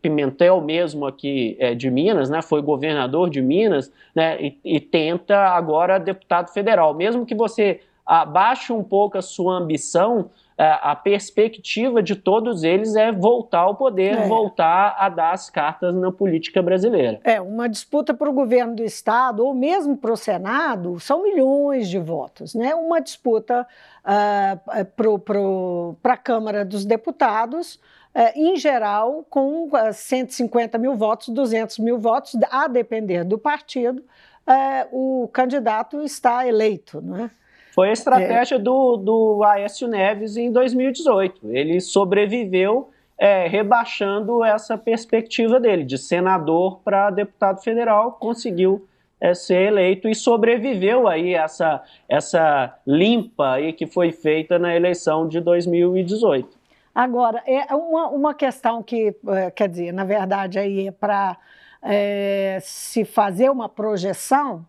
Pimentel 0.00 0.60
mesmo 0.60 1.04
aqui 1.04 1.58
de 1.76 1.90
Minas, 1.90 2.30
né, 2.30 2.40
foi 2.42 2.62
governador 2.62 3.28
de 3.28 3.42
Minas, 3.42 3.92
né, 4.14 4.40
e, 4.40 4.56
e 4.64 4.78
tenta 4.78 5.36
agora 5.36 5.98
deputado 5.98 6.52
federal, 6.52 6.94
mesmo 6.94 7.26
que 7.26 7.34
você 7.34 7.80
abaixe 8.06 8.72
um 8.72 8.84
pouco 8.84 9.18
a 9.18 9.22
sua 9.22 9.56
ambição, 9.56 10.30
é, 10.58 10.78
a 10.80 10.96
perspectiva 10.96 12.02
de 12.02 12.16
todos 12.16 12.62
eles 12.62 12.96
é 12.96 13.12
voltar 13.12 13.60
ao 13.60 13.74
poder, 13.74 14.16
é. 14.20 14.26
voltar 14.26 14.96
a 14.98 15.08
dar 15.10 15.32
as 15.32 15.50
cartas 15.50 15.94
na 15.94 16.10
política 16.10 16.62
brasileira. 16.62 17.20
É, 17.24 17.38
uma 17.40 17.68
disputa 17.68 18.14
para 18.14 18.30
o 18.30 18.32
governo 18.32 18.74
do 18.76 18.82
Estado, 18.82 19.44
ou 19.44 19.52
mesmo 19.52 19.98
para 19.98 20.12
o 20.12 20.16
Senado, 20.16 20.98
são 20.98 21.22
milhões 21.22 21.90
de 21.90 21.98
votos. 21.98 22.54
Né? 22.54 22.74
Uma 22.74 23.00
disputa 23.00 23.66
uh, 24.02 25.96
para 26.00 26.14
a 26.14 26.16
Câmara 26.16 26.64
dos 26.64 26.86
Deputados, 26.86 27.74
uh, 28.14 28.32
em 28.34 28.56
geral, 28.56 29.26
com 29.28 29.68
150 29.92 30.78
mil 30.78 30.94
votos, 30.94 31.28
200 31.28 31.80
mil 31.80 31.98
votos, 31.98 32.34
a 32.50 32.66
depender 32.66 33.24
do 33.24 33.36
partido, 33.36 33.98
uh, 33.98 35.22
o 35.22 35.28
candidato 35.28 36.00
está 36.00 36.48
eleito. 36.48 37.02
Não 37.02 37.24
é? 37.24 37.30
Foi 37.76 37.90
a 37.90 37.92
estratégia 37.92 38.54
é. 38.54 38.58
do, 38.58 38.96
do 38.96 39.44
Aécio 39.44 39.86
Neves 39.86 40.38
em 40.38 40.50
2018. 40.50 41.50
Ele 41.50 41.78
sobreviveu 41.78 42.88
é, 43.18 43.46
rebaixando 43.46 44.42
essa 44.42 44.78
perspectiva 44.78 45.60
dele, 45.60 45.84
de 45.84 45.98
senador 45.98 46.80
para 46.82 47.10
deputado 47.10 47.62
federal, 47.62 48.12
conseguiu 48.12 48.88
é, 49.20 49.34
ser 49.34 49.68
eleito 49.68 50.08
e 50.08 50.14
sobreviveu 50.14 51.06
aí 51.06 51.34
essa, 51.34 51.82
essa 52.08 52.74
limpa 52.86 53.52
aí 53.52 53.74
que 53.74 53.86
foi 53.86 54.10
feita 54.10 54.58
na 54.58 54.74
eleição 54.74 55.28
de 55.28 55.38
2018. 55.38 56.48
Agora, 56.94 57.42
é 57.46 57.74
uma, 57.74 58.08
uma 58.08 58.34
questão 58.34 58.82
que, 58.82 59.14
é, 59.28 59.50
quer 59.50 59.68
dizer, 59.68 59.92
na 59.92 60.04
verdade, 60.04 60.58
aí 60.58 60.88
é 60.88 60.90
para 60.90 61.36
é, 61.82 62.58
se 62.62 63.04
fazer 63.04 63.50
uma 63.50 63.68
projeção, 63.68 64.64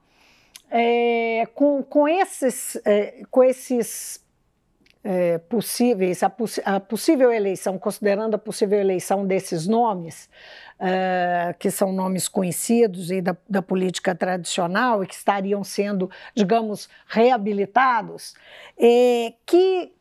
é, 0.70 1.48
com, 1.54 1.82
com 1.84 2.08
esses, 2.08 2.80
é, 2.86 3.24
com 3.30 3.44
esses 3.44 4.26
é, 5.04 5.38
possíveis, 5.38 6.22
a, 6.22 6.32
a, 6.66 6.80
possível 6.80 7.32
eleição, 7.32 7.78
considerando 7.80 8.36
a 8.36 8.38
possível 8.38 8.78
eleição 8.78 9.26
desses 9.26 9.66
nomes, 9.66 10.30
é, 10.80 11.56
que 11.58 11.72
são 11.72 11.94
nomes 11.94 12.28
conhecidos 12.28 13.10
e 13.10 13.22
da, 13.22 13.36
da, 13.50 13.62
política 13.62 14.14
tradicional 14.14 15.02
e 15.02 15.08
que 15.08 15.16
estariam 15.16 15.64
sendo, 15.64 16.10
digamos, 16.36 16.90
reabilitados, 17.08 18.36
é, 18.78 19.34
que, 19.46 19.94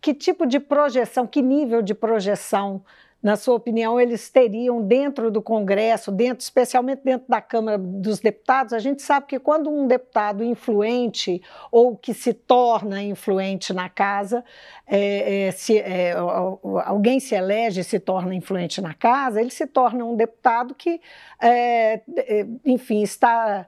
que 0.00 0.14
tipo 0.14 0.46
de 0.46 0.58
projeção, 0.58 1.26
que 1.26 1.42
nível 1.42 1.82
de 1.82 1.94
projeção 1.94 2.82
na 3.24 3.36
sua 3.36 3.54
opinião, 3.54 3.98
eles 3.98 4.28
teriam 4.28 4.82
dentro 4.82 5.30
do 5.30 5.40
Congresso, 5.40 6.12
dentro, 6.12 6.42
especialmente 6.42 7.00
dentro 7.02 7.26
da 7.26 7.40
Câmara 7.40 7.78
dos 7.78 8.20
Deputados? 8.20 8.74
A 8.74 8.78
gente 8.78 9.00
sabe 9.00 9.24
que 9.24 9.38
quando 9.38 9.70
um 9.70 9.86
deputado 9.86 10.44
influente 10.44 11.40
ou 11.72 11.96
que 11.96 12.12
se 12.12 12.34
torna 12.34 13.02
influente 13.02 13.72
na 13.72 13.88
casa, 13.88 14.44
é, 14.86 15.46
é, 15.46 15.50
se, 15.52 15.78
é, 15.78 16.12
alguém 16.84 17.18
se 17.18 17.34
elege 17.34 17.80
e 17.80 17.84
se 17.84 17.98
torna 17.98 18.34
influente 18.34 18.82
na 18.82 18.92
casa, 18.92 19.40
ele 19.40 19.48
se 19.48 19.66
torna 19.66 20.04
um 20.04 20.14
deputado 20.14 20.74
que, 20.74 21.00
é, 21.40 22.02
é, 22.18 22.46
enfim, 22.62 23.00
está 23.00 23.66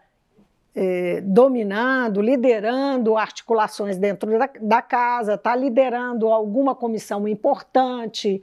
é, 0.75 1.23
dominando, 1.23 2.21
liderando 2.21 3.17
articulações 3.17 3.97
dentro 3.97 4.39
da, 4.39 4.51
da 4.61 4.83
casa, 4.83 5.33
está 5.33 5.57
liderando 5.57 6.29
alguma 6.29 6.75
comissão 6.75 7.27
importante 7.27 8.43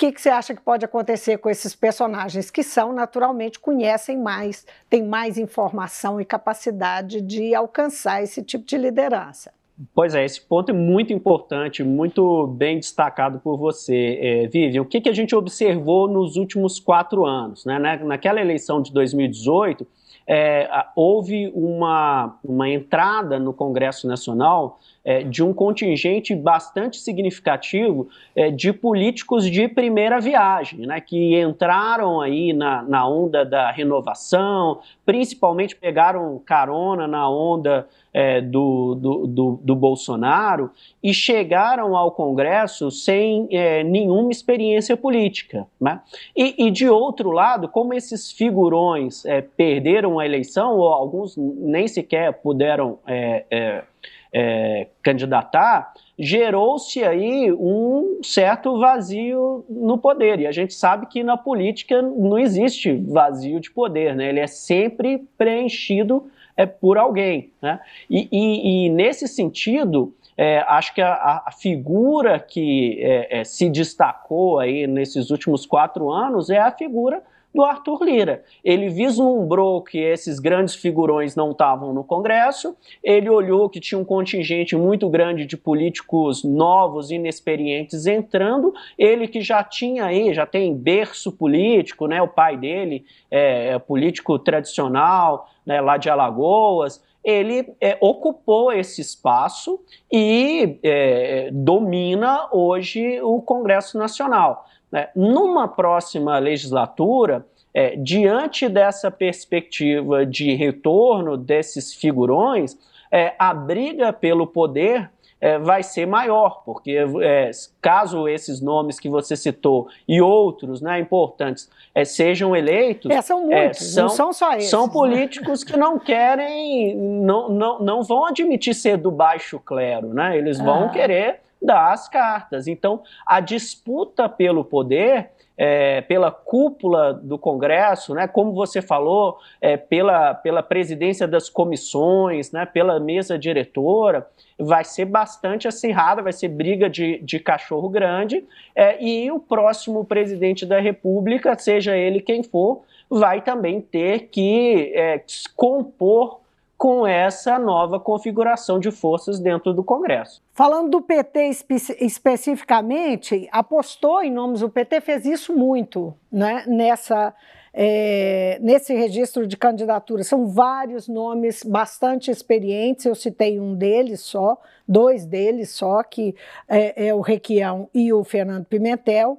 que, 0.00 0.12
que 0.12 0.20
você 0.22 0.30
acha 0.30 0.54
que 0.54 0.62
pode 0.62 0.82
acontecer 0.82 1.36
com 1.36 1.50
esses 1.50 1.74
personagens 1.74 2.50
que 2.50 2.62
são, 2.62 2.90
naturalmente, 2.90 3.60
conhecem 3.60 4.16
mais, 4.16 4.66
têm 4.88 5.02
mais 5.02 5.36
informação 5.36 6.18
e 6.18 6.24
capacidade 6.24 7.20
de 7.20 7.54
alcançar 7.54 8.22
esse 8.22 8.42
tipo 8.42 8.64
de 8.64 8.78
liderança? 8.78 9.52
Pois 9.94 10.14
é, 10.14 10.24
esse 10.24 10.40
ponto 10.40 10.70
é 10.70 10.72
muito 10.72 11.12
importante, 11.12 11.84
muito 11.84 12.46
bem 12.46 12.78
destacado 12.78 13.40
por 13.40 13.58
você, 13.58 14.18
é, 14.22 14.46
Vivian. 14.46 14.80
O 14.80 14.86
que, 14.86 15.02
que 15.02 15.08
a 15.10 15.12
gente 15.12 15.36
observou 15.36 16.08
nos 16.08 16.36
últimos 16.36 16.80
quatro 16.80 17.26
anos? 17.26 17.66
Né? 17.66 17.78
Naquela 18.02 18.40
eleição 18.40 18.80
de 18.80 18.90
2018, 18.94 19.86
é, 20.32 20.70
houve 20.94 21.50
uma, 21.56 22.38
uma 22.44 22.68
entrada 22.68 23.36
no 23.36 23.52
Congresso 23.52 24.06
Nacional 24.06 24.78
é, 25.04 25.24
de 25.24 25.42
um 25.42 25.52
contingente 25.52 26.36
bastante 26.36 26.98
significativo 26.98 28.08
é, 28.36 28.48
de 28.48 28.72
políticos 28.72 29.50
de 29.50 29.66
primeira 29.66 30.20
viagem, 30.20 30.86
né, 30.86 31.00
que 31.00 31.40
entraram 31.40 32.20
aí 32.20 32.52
na, 32.52 32.80
na 32.80 33.08
onda 33.08 33.44
da 33.44 33.72
renovação, 33.72 34.78
principalmente 35.04 35.74
pegaram 35.74 36.40
carona 36.46 37.08
na 37.08 37.28
onda 37.28 37.88
é, 38.12 38.40
do, 38.40 38.94
do, 38.94 39.26
do, 39.26 39.60
do, 39.62 39.76
Bolsonaro 39.76 40.70
e 41.02 41.14
chegaram 41.14 41.96
ao 41.96 42.10
Congresso 42.10 42.90
sem 42.90 43.46
é, 43.50 43.84
nenhuma 43.84 44.30
experiência 44.30 44.96
política. 44.96 45.66
Né? 45.80 46.00
E, 46.36 46.66
e, 46.66 46.70
de 46.70 46.88
outro 46.88 47.30
lado, 47.30 47.68
como 47.68 47.94
esses 47.94 48.32
figurões 48.32 49.24
é, 49.24 49.40
perderam 49.40 50.18
a 50.18 50.26
eleição, 50.26 50.76
ou 50.76 50.88
alguns 50.88 51.36
nem 51.36 51.86
sequer 51.86 52.32
puderam 52.34 52.98
é, 53.06 53.44
é, 53.50 53.84
é, 54.32 54.86
candidatar, 55.02 55.92
gerou-se 56.18 57.02
aí 57.02 57.50
um 57.52 58.20
certo 58.22 58.78
vazio 58.78 59.64
no 59.68 59.98
poder. 59.98 60.40
E 60.40 60.46
a 60.46 60.52
gente 60.52 60.74
sabe 60.74 61.06
que 61.06 61.22
na 61.22 61.36
política 61.36 62.02
não 62.02 62.38
existe 62.38 62.92
vazio 62.92 63.60
de 63.60 63.70
poder, 63.70 64.14
né? 64.14 64.28
ele 64.28 64.40
é 64.40 64.46
sempre 64.46 65.24
preenchido 65.38 66.30
é, 66.60 66.66
por 66.66 66.98
alguém. 66.98 67.50
Né? 67.62 67.80
E, 68.08 68.28
e, 68.30 68.86
e 68.86 68.88
nesse 68.90 69.26
sentido, 69.26 70.14
é, 70.36 70.58
acho 70.68 70.94
que 70.94 71.00
a, 71.00 71.42
a 71.46 71.52
figura 71.52 72.38
que 72.38 72.98
é, 73.02 73.40
é, 73.40 73.44
se 73.44 73.70
destacou 73.70 74.58
aí 74.58 74.86
nesses 74.86 75.30
últimos 75.30 75.64
quatro 75.64 76.10
anos 76.10 76.50
é 76.50 76.58
a 76.58 76.70
figura 76.70 77.22
do 77.54 77.64
Arthur 77.64 78.04
Lira. 78.04 78.44
Ele 78.64 78.88
vislumbrou 78.88 79.82
que 79.82 79.98
esses 79.98 80.38
grandes 80.38 80.74
figurões 80.74 81.34
não 81.34 81.50
estavam 81.50 81.92
no 81.92 82.04
Congresso, 82.04 82.76
ele 83.02 83.28
olhou 83.28 83.68
que 83.68 83.80
tinha 83.80 83.98
um 83.98 84.04
contingente 84.04 84.76
muito 84.76 85.08
grande 85.08 85.44
de 85.44 85.56
políticos 85.56 86.44
novos, 86.44 87.10
inexperientes 87.10 88.06
entrando, 88.06 88.72
ele 88.96 89.26
que 89.26 89.40
já 89.40 89.62
tinha 89.64 90.06
aí, 90.06 90.32
já 90.32 90.46
tem 90.46 90.74
berço 90.74 91.32
político, 91.32 92.06
né, 92.06 92.22
o 92.22 92.28
pai 92.28 92.56
dele 92.56 93.04
é, 93.30 93.74
é 93.74 93.78
político 93.78 94.38
tradicional, 94.38 95.48
né, 95.66 95.80
lá 95.80 95.96
de 95.96 96.08
Alagoas, 96.08 97.02
ele 97.22 97.74
é, 97.80 97.98
ocupou 98.00 98.72
esse 98.72 99.00
espaço 99.00 99.80
e 100.10 100.78
é, 100.82 101.50
domina 101.52 102.48
hoje 102.50 103.20
o 103.20 103.42
Congresso 103.42 103.98
Nacional. 103.98 104.66
Né? 104.90 105.08
Numa 105.14 105.68
próxima 105.68 106.38
legislatura, 106.38 107.46
é, 107.72 107.94
diante 107.96 108.68
dessa 108.68 109.10
perspectiva 109.10 110.26
de 110.26 110.54
retorno 110.54 111.36
desses 111.36 111.94
figurões, 111.94 112.76
é, 113.10 113.34
a 113.38 113.54
briga 113.54 114.12
pelo 114.12 114.46
poder 114.46 115.10
é, 115.40 115.58
vai 115.58 115.82
ser 115.82 116.06
maior, 116.06 116.62
porque 116.64 116.98
é, 117.22 117.50
caso 117.80 118.28
esses 118.28 118.60
nomes 118.60 119.00
que 119.00 119.08
você 119.08 119.34
citou 119.34 119.88
e 120.06 120.20
outros 120.20 120.82
né, 120.82 121.00
importantes 121.00 121.70
é, 121.94 122.04
sejam 122.04 122.54
eleitos. 122.54 123.10
É, 123.10 123.22
são 123.22 123.46
muitos, 123.46 123.94
são, 123.94 124.02
não 124.04 124.10
são 124.10 124.32
só 124.32 124.52
esses. 124.54 124.68
São 124.68 124.86
né? 124.86 124.92
políticos 124.92 125.64
que 125.64 125.76
não 125.76 125.98
querem, 125.98 126.94
não, 126.94 127.48
não, 127.48 127.78
não 127.78 128.02
vão 128.02 128.26
admitir 128.26 128.74
ser 128.74 128.98
do 128.98 129.10
baixo 129.10 129.58
clero, 129.58 130.12
né? 130.12 130.36
Eles 130.36 130.58
vão 130.58 130.84
ah. 130.84 130.88
querer 130.90 131.40
das 131.60 132.08
cartas. 132.08 132.66
Então, 132.66 133.02
a 133.26 133.40
disputa 133.40 134.28
pelo 134.28 134.64
poder 134.64 135.30
é, 135.62 136.00
pela 136.00 136.30
cúpula 136.30 137.12
do 137.12 137.38
Congresso, 137.38 138.14
né, 138.14 138.26
como 138.26 138.54
você 138.54 138.80
falou, 138.80 139.36
é, 139.60 139.76
pela, 139.76 140.32
pela 140.32 140.62
presidência 140.62 141.28
das 141.28 141.50
comissões, 141.50 142.50
né, 142.50 142.64
pela 142.64 142.98
mesa 142.98 143.38
diretora, 143.38 144.26
vai 144.58 144.84
ser 144.84 145.04
bastante 145.04 145.68
acirrada, 145.68 146.22
vai 146.22 146.32
ser 146.32 146.48
briga 146.48 146.88
de, 146.88 147.18
de 147.18 147.38
cachorro 147.38 147.90
grande, 147.90 148.42
é, 148.74 149.04
e 149.04 149.30
o 149.30 149.38
próximo 149.38 150.02
presidente 150.02 150.64
da 150.64 150.80
República, 150.80 151.54
seja 151.58 151.94
ele 151.94 152.22
quem 152.22 152.42
for, 152.42 152.80
vai 153.10 153.42
também 153.42 153.82
ter 153.82 154.30
que 154.30 154.90
é, 154.94 155.22
compor 155.54 156.39
com 156.80 157.06
essa 157.06 157.58
nova 157.58 158.00
configuração 158.00 158.80
de 158.80 158.90
forças 158.90 159.38
dentro 159.38 159.74
do 159.74 159.84
Congresso. 159.84 160.42
Falando 160.54 160.88
do 160.88 161.02
PT 161.02 161.48
espe 161.50 161.74
especificamente, 162.00 163.46
apostou 163.52 164.22
em 164.22 164.32
nomes, 164.32 164.62
o 164.62 164.68
PT 164.70 165.02
fez 165.02 165.26
isso 165.26 165.54
muito 165.54 166.14
né, 166.32 166.64
nessa, 166.66 167.34
é, 167.74 168.58
nesse 168.62 168.94
registro 168.94 169.46
de 169.46 169.58
candidatura. 169.58 170.24
São 170.24 170.46
vários 170.46 171.06
nomes 171.06 171.62
bastante 171.62 172.30
experientes, 172.30 173.04
eu 173.04 173.14
citei 173.14 173.60
um 173.60 173.74
deles 173.74 174.20
só, 174.20 174.56
dois 174.88 175.26
deles 175.26 175.68
só, 175.72 176.02
que 176.02 176.34
é, 176.66 177.08
é 177.08 177.14
o 177.14 177.20
Requião 177.20 177.90
e 177.92 178.10
o 178.10 178.24
Fernando 178.24 178.64
Pimentel. 178.64 179.36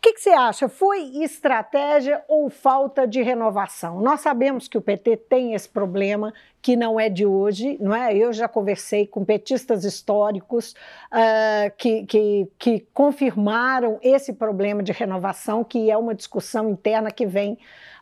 O 0.00 0.02
que, 0.02 0.14
que, 0.14 0.22
você 0.22 0.30
acha? 0.30 0.66
Foi 0.66 0.98
estratégia 1.22 2.24
ou 2.26 2.48
falta 2.48 3.06
de 3.06 3.20
renovação? 3.20 4.00
Nós 4.00 4.22
sabemos 4.22 4.66
que 4.66 4.78
o 4.78 4.80
PT 4.80 5.18
tem 5.28 5.52
esse 5.52 5.68
problema, 5.68 6.32
que 6.62 6.74
não 6.74 6.98
é 6.98 7.10
de 7.10 7.26
hoje, 7.26 7.76
não 7.78 7.94
é? 7.94 8.16
Eu 8.16 8.32
já 8.32 8.48
conversei 8.48 9.06
com 9.06 9.26
petistas 9.26 9.84
históricos 9.84 10.74
uh, 11.12 11.70
que, 11.76 12.06
que, 12.06 12.48
que 12.58 12.80
confirmaram 12.94 13.98
esse 14.00 14.32
problema 14.32 14.82
de 14.82 14.90
renovação, 14.90 15.62
que 15.62 15.90
é 15.90 15.98
uma 15.98 16.14
discussão 16.14 16.70
interna 16.70 17.10
que 17.10 17.26
vem 17.26 17.58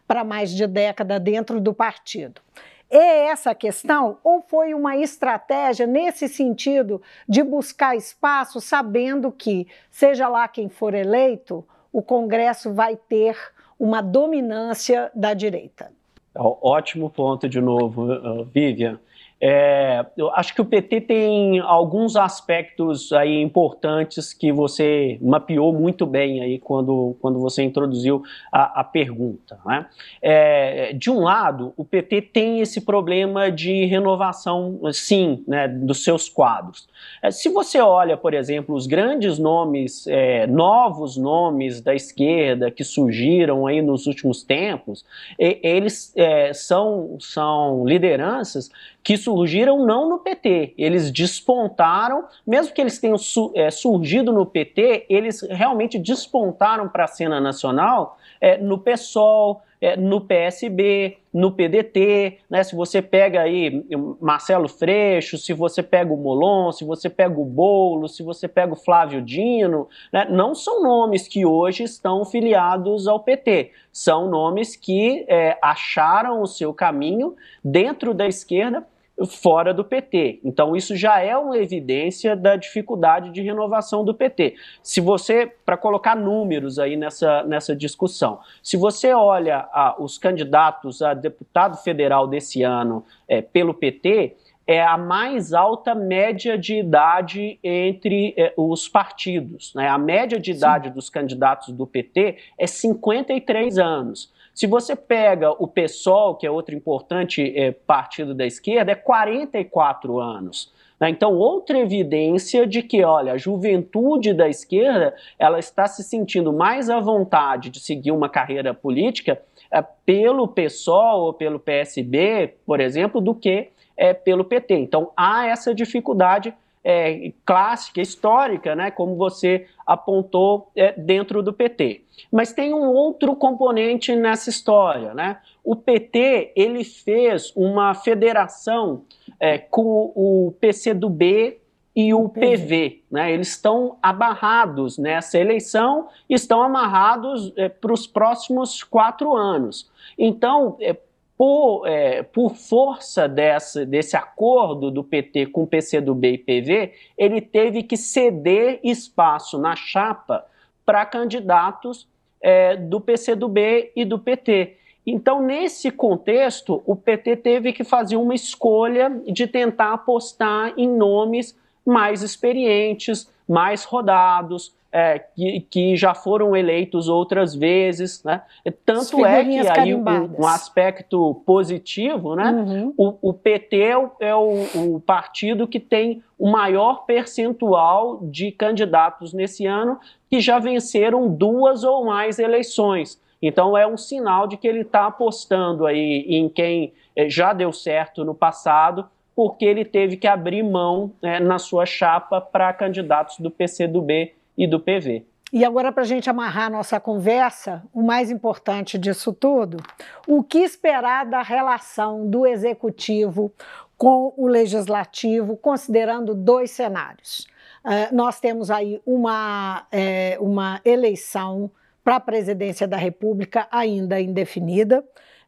para 0.06 0.22
mais 0.22 0.52
de 0.52 0.68
década 0.68 1.18
dentro 1.18 1.61
do 1.61 1.74
partido. 1.74 2.40
É 2.88 3.26
essa 3.26 3.50
a 3.50 3.56
questão? 3.56 4.18
Ou 4.22 4.40
foi 4.40 4.72
uma 4.72 4.96
estratégia 4.96 5.84
nesse 5.84 6.28
sentido 6.28 7.02
de 7.28 7.42
buscar 7.42 7.96
espaço, 7.96 8.61
sabendo 8.61 9.32
que, 9.32 9.66
seja 9.90 10.28
lá 10.28 10.46
quem 10.46 10.68
for 10.68 10.94
eleito, 10.94 11.66
o 11.92 12.03
Congresso 12.03 12.72
vai 12.72 12.96
ter 12.96 13.37
uma 13.79 14.01
dominância 14.01 15.11
da 15.14 15.35
direita. 15.35 15.90
Ótimo 16.35 17.11
ponto 17.11 17.48
de 17.48 17.61
novo, 17.61 18.07
Vivian. 18.53 19.01
É, 19.40 20.05
eu 20.16 20.31
acho 20.35 20.53
que 20.53 20.61
o 20.61 20.64
PT 20.64 21.03
tem 21.03 21.61
alguns 21.61 22.16
aspectos 22.16 23.12
aí 23.12 23.40
importantes 23.40 24.33
que 24.33 24.51
você 24.51 25.16
mapeou 25.22 25.72
muito 25.72 26.05
bem 26.05 26.42
aí 26.42 26.59
quando, 26.59 27.16
quando 27.20 27.38
você 27.38 27.62
introduziu 27.62 28.22
a, 28.51 28.81
a 28.81 28.85
pergunta. 28.85 29.59
Né? 29.64 29.87
É, 30.20 30.92
de 30.92 31.09
um 31.11 31.20
lado, 31.20 31.72
o 31.77 31.85
PT 31.85 32.22
tem 32.22 32.61
esse 32.61 32.81
problema 32.81 33.51
de 33.51 33.85
renovação, 33.85 34.81
sim, 34.92 35.44
né, 35.46 35.68
dos 35.68 36.03
seus 36.03 36.29
quadros. 36.29 36.88
É, 37.22 37.31
se 37.31 37.48
você 37.48 37.81
olha, 37.81 38.16
por 38.16 38.35
exemplo, 38.35 38.74
os 38.74 38.88
grandes 38.88 39.38
nomes, 39.38 40.07
é, 40.09 40.48
novos 40.48 41.16
nomes 41.16 41.81
da 41.81 41.94
esquerda 41.94 42.72
que 42.72 42.83
surgiram 42.83 43.68
aí 43.68 43.81
nos 43.81 44.07
últimos 44.07 44.42
tempos, 44.42 45.05
eles 45.38 46.12
é, 46.16 46.53
são, 46.53 47.16
são 47.20 47.87
lideranças 47.87 48.70
que 49.09 49.16
surgiram 49.29 49.85
não 49.85 50.09
no 50.09 50.19
PT, 50.21 50.73
eles 50.79 51.11
despontaram, 51.11 52.25
mesmo 52.47 52.73
que 52.73 52.81
eles 52.81 52.99
tenham 52.99 53.17
é, 53.55 53.71
surgido 53.71 54.33
no 54.33 54.47
PT, 54.47 55.05
eles 55.11 55.43
realmente 55.51 55.99
despontaram 55.99 56.88
para 56.88 57.05
a 57.05 57.07
cena 57.07 57.38
nacional 57.38 58.17
é, 58.41 58.57
no 58.57 58.79
PSOL, 58.79 59.61
é, 59.83 59.99
no 59.99 60.23
PSB, 60.23 61.19
no 61.33 61.53
PDT, 61.53 62.38
né? 62.49 62.64
Se 62.64 62.75
você 62.75 63.03
pega 63.03 63.43
aí 63.43 63.85
Marcelo 64.19 64.67
Freixo, 64.67 65.37
se 65.37 65.53
você 65.53 65.83
pega 65.83 66.11
o 66.11 66.17
Molon, 66.17 66.73
se 66.73 66.87
você 66.87 67.11
pega 67.11 67.38
o 67.38 67.45
Bolo, 67.45 68.09
se 68.09 68.23
você 68.23 68.49
pega 68.49 68.73
o 68.73 68.77
Flávio 68.77 69.21
Dino, 69.21 69.88
né? 70.11 70.27
não 70.31 70.55
são 70.55 70.83
nomes 70.83 71.29
que 71.29 71.45
hoje 71.45 71.85
estão 71.85 72.25
filiados 72.25 73.07
ao 73.07 73.21
PT, 73.21 73.73
são 73.93 74.29
nomes 74.29 74.75
que 74.75 75.27
é, 75.29 75.59
acharam 75.62 76.41
o 76.41 76.47
seu 76.47 76.73
caminho 76.73 77.37
dentro 77.62 78.14
da 78.14 78.27
esquerda 78.27 78.87
fora 79.26 79.74
do 79.74 79.85
PT. 79.85 80.40
Então, 80.44 80.76
isso 80.76 80.96
já 80.96 81.20
é 81.20 81.37
uma 81.37 81.59
evidência 81.59 82.37
da 82.37 82.57
dificuldade 82.57 83.31
de 83.31 83.42
renovação 83.42 84.04
do 84.04 84.14
PT. 84.14 84.54
Se 84.83 85.00
você, 85.00 85.46
para 85.64 85.76
colocar 85.76 86.14
números 86.14 86.78
aí 86.78 86.96
nessa, 86.96 87.42
nessa 87.44 87.74
discussão, 87.74 88.38
se 88.62 88.76
você 88.76 89.12
olha 89.12 89.68
os 89.98 90.18
candidatos 90.18 91.02
a 91.02 91.14
deputado 91.14 91.76
federal 91.78 92.26
desse 92.26 92.62
ano 92.62 93.04
é, 93.26 93.42
pelo 93.42 93.74
PT, 93.74 94.37
é 94.66 94.83
a 94.85 94.98
mais 94.98 95.54
alta 95.54 95.94
média 95.94 96.59
de 96.59 96.78
idade 96.78 97.59
entre 97.64 98.35
é, 98.37 98.52
os 98.54 98.87
partidos. 98.87 99.72
Né? 99.74 99.88
A 99.88 99.96
média 99.96 100.38
de 100.38 100.52
idade 100.52 100.88
Sim. 100.88 100.94
dos 100.94 101.09
candidatos 101.09 101.72
do 101.72 101.87
PT 101.87 102.37
é 102.59 102.66
53 102.66 103.78
anos. 103.78 104.31
Se 104.59 104.66
você 104.66 104.97
pega 104.97 105.53
o 105.53 105.68
PSOL, 105.68 106.35
que 106.35 106.44
é 106.44 106.51
outro 106.51 106.75
importante 106.75 107.57
é, 107.57 107.71
partido 107.71 108.35
da 108.35 108.44
esquerda, 108.44 108.90
é 108.90 108.97
44 108.97 110.18
anos. 110.18 110.75
Né? 110.99 111.11
Então, 111.11 111.33
outra 111.37 111.79
evidência 111.79 112.66
de 112.66 112.83
que, 112.83 113.05
olha, 113.05 113.35
a 113.35 113.38
juventude 113.38 114.35
da 114.35 114.49
esquerda 114.49 115.14
ela 115.38 115.61
está 115.61 115.87
se 115.87 116.03
sentindo 116.03 116.53
mais 116.53 116.90
à 116.90 116.99
vontade 116.99 117.71
de 117.71 117.79
seguir 117.79 118.11
uma 118.11 118.29
carreira 118.29 118.75
política 118.75 119.40
é, 119.71 119.81
pelo 120.05 120.49
PSOL 120.49 121.27
ou 121.27 121.33
pelo 121.33 121.61
PSB, 121.61 122.57
por 122.66 122.81
exemplo, 122.81 123.21
do 123.21 123.37
que 123.37 123.68
é, 123.97 124.12
pelo 124.12 124.44
PT. 124.44 124.75
Então, 124.75 125.12
há 125.16 125.47
essa 125.47 125.73
dificuldade 125.73 126.53
é, 126.90 127.35
clássica, 127.44 128.01
histórica, 128.01 128.74
né, 128.74 128.90
como 128.90 129.14
você 129.14 129.66
apontou 129.87 130.70
é, 130.74 130.98
dentro 130.98 131.42
do 131.42 131.53
PT. 131.53 132.01
Mas 132.33 132.55
tem 132.55 132.72
um 132.72 132.94
outro 132.94 133.37
componente 133.37 134.16
nessa 134.16 134.48
história. 134.48 135.12
Né? 135.12 135.37
O 135.62 135.77
PT 135.77 136.55
ele 136.57 136.83
fez 136.85 137.53
uma 137.55 137.92
federação 137.92 139.03
é, 139.38 139.59
com 139.59 140.12
o 140.14 140.55
PCdoB 140.59 141.61
e 141.94 142.14
o 142.14 142.27
PV. 142.31 143.03
Né? 143.11 143.35
Eles 143.35 143.48
estão 143.48 143.98
amarrados 144.03 144.96
nessa 144.96 145.38
eleição, 145.38 146.09
estão 146.27 146.62
amarrados 146.62 147.53
é, 147.55 147.68
para 147.68 147.92
os 147.92 148.07
próximos 148.07 148.83
quatro 148.83 149.37
anos. 149.37 149.90
Então, 150.18 150.79
é, 150.81 150.96
por, 151.38 151.87
é, 151.87 152.24
por 152.24 152.57
força 152.57 153.29
dessa, 153.29 153.87
desse 153.87 154.16
acordo 154.16 154.90
do 154.90 155.05
PT 155.05 155.46
com 155.46 155.62
o 155.62 155.66
PCdoB 155.68 156.33
e 156.33 156.38
PV, 156.38 156.92
ele 157.16 157.40
teve 157.40 157.85
que 157.85 157.96
ceder 157.96 158.81
espaço 158.83 159.57
na 159.57 159.77
chapa 159.77 160.44
para 160.85 161.07
candidatos 161.07 162.09
é, 162.42 162.74
do 162.74 163.01
PCdoB 163.01 163.92
e 163.94 164.05
do 164.05 164.18
PT. 164.18 164.79
Então, 165.07 165.40
nesse 165.40 165.92
contexto, 165.92 166.83
o 166.85 166.96
PT 166.96 167.37
teve 167.37 167.72
que 167.72 167.85
fazer 167.85 168.16
uma 168.16 168.35
escolha 168.35 169.09
de 169.24 169.46
tentar 169.46 169.92
apostar 169.92 170.74
em 170.77 170.88
nomes 170.88 171.57
mais 171.87 172.22
experientes, 172.22 173.31
mais 173.48 173.85
rodados, 173.85 174.74
é, 174.90 175.18
que, 175.18 175.61
que, 175.70 175.96
já 175.96 176.14
foram 176.14 176.57
eleitos 176.57 177.09
outras 177.09 177.55
vezes, 177.55 178.24
né? 178.24 178.42
Tanto 178.87 179.24
é 179.24 179.44
que 179.44 179.68
aí 179.68 179.94
um, 179.94 180.03
um, 180.40 180.46
aspecto 180.46 181.42
positivo, 181.44 182.35
né? 182.35 182.51
Uhum. 182.51 182.94
O, 182.96 183.31
o, 183.31 183.35
PT 183.35 183.77
é, 183.77 183.98
o, 183.98 184.11
é 184.20 184.35
o, 184.35 184.94
o, 184.94 185.01
partido 185.01 185.68
que 185.68 185.79
tem 185.79 186.22
o 186.38 186.51
maior 186.51 187.05
percentual 187.05 188.20
de 188.22 188.51
candidatos 188.51 189.35
nesse 189.35 189.66
ano 189.66 190.01
que 190.31 190.40
já 190.40 190.59
venceram 190.59 191.29
duas 191.29 191.85
ou 191.85 192.05
mais 192.07 192.38
eleições. 192.38 193.20
Então 193.42 193.77
é 193.77 193.87
um 193.87 193.96
sinal 193.96 194.46
de 194.46 194.57
que 194.57 194.66
ele 194.66 194.81
está 194.81 195.07
apostando 195.07 195.85
aí 195.85 196.24
em 196.29 196.48
quem 196.48 196.94
é, 197.14 197.29
já 197.29 197.53
deu 197.53 197.72
certo 197.72 198.24
no 198.24 198.35
passado, 198.35 199.07
porque 199.37 199.66
ele 199.66 199.85
teve 199.85 200.16
que 200.16 200.27
abrir 200.27 200.62
mão 200.62 201.12
né, 201.22 201.38
na 201.38 201.59
sua 201.59 201.85
chapa 201.85 202.40
para 202.40 202.72
candidatos 202.72 203.38
do 203.38 203.51
PCdoB 203.51 204.33
e 204.59 204.66
do 204.66 204.81
PV. 204.81 205.25
E 205.51 205.64
agora, 205.64 205.90
para 205.90 206.03
a 206.03 206.07
gente 206.07 206.29
amarrar 206.29 206.71
nossa 206.71 207.01
conversa, 207.01 207.83
o 207.94 208.03
mais 208.03 208.31
importante 208.31 208.99
disso 208.99 209.33
tudo, 209.33 209.79
o 210.27 210.42
que 210.42 210.59
esperar 210.59 211.25
da 211.25 211.40
relação 211.40 212.29
do 212.29 212.47
executivo 212.47 213.51
com 213.97 214.35
o 214.37 214.47
legislativo, 214.47 215.57
considerando 215.57 216.35
dois 216.35 216.71
cenários. 216.71 217.47
Uh, 217.85 218.14
nós 218.14 218.38
temos 218.38 218.71
aí 218.71 219.01
uma, 219.07 219.87
é, 219.90 220.37
uma 220.40 220.81
eleição 220.85 221.71
para 222.05 222.16
a 222.16 222.21
presidência 222.21 222.87
da 222.87 222.97
República 222.97 223.66
ainda 223.71 224.21
indefinida, 224.21 225.03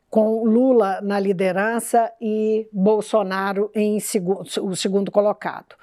com 0.08 0.44
Lula 0.44 1.00
na 1.02 1.20
liderança 1.20 2.10
e 2.20 2.66
Bolsonaro 2.72 3.70
em 3.74 4.00
segundo, 4.00 4.42
o 4.62 4.74
segundo 4.74 5.10
colocado. 5.10 5.76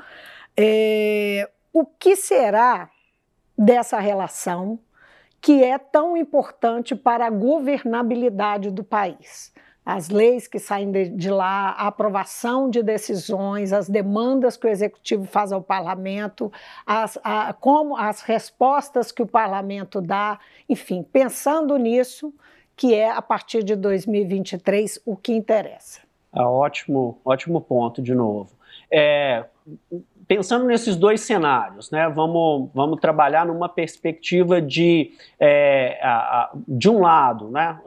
É, 0.58 1.50
o 1.72 1.86
que 1.86 2.16
será 2.16 2.90
dessa 3.58 4.00
relação 4.00 4.80
que 5.39 5.63
é 5.63 5.78
tão 5.78 6.17
importante 6.17 6.96
para 6.96 7.28
a 7.28 7.30
governabilidade 7.30 8.72
do 8.72 8.84
país? 8.84 9.54
as 9.88 10.10
leis 10.10 10.50
que 10.50 10.60
saem 10.60 10.91
de, 10.91 11.08
de, 11.08 11.30
lá, 11.30 11.70
a 11.70 11.88
aprovação 11.88 12.70
de 12.70 12.84
decisões, 12.84 13.72
as 13.72 13.88
demandas 13.88 14.58
que 14.58 14.67
o 14.67 14.70
executivo 14.70 15.24
faz 15.24 15.54
ao 15.54 15.62
parlamento, 15.62 16.52
as, 16.86 17.17
a, 17.24 17.54
como 17.54 17.96
as 17.96 18.22
respostas 18.22 19.13
que 19.13 19.22
o 19.22 19.26
parlamento 19.26 20.02
dá, 20.02 20.41
enfim, 20.67 21.04
pensando 21.04 21.78
nisso, 21.78 22.34
que 22.76 22.93
é 22.93 23.10
a 23.10 23.22
partir 23.22 23.63
de 23.63 23.78
2023 23.78 25.00
o 25.06 25.15
que 25.15 25.32
interessa. 25.32 26.02
Ah, 26.34 26.50
ótimo, 26.50 27.22
ótimo 27.24 27.62
ponto 27.62 28.02
de 28.02 28.13
novo. 28.13 28.52
É, 28.91 29.46
pensando 30.28 30.66
nesses 30.66 30.96
dois 30.96 31.22
cenários, 31.22 31.90
né, 31.90 32.10
vamos, 32.10 32.70
vamos 32.74 33.00
trabalhar 33.00 33.46
numa 33.46 33.70
perspectiva 33.70 34.62
de, 34.62 35.12
é, 35.40 36.00
de 36.68 36.90
um 36.90 37.02
lado, 37.02 37.50
né, 37.50 37.80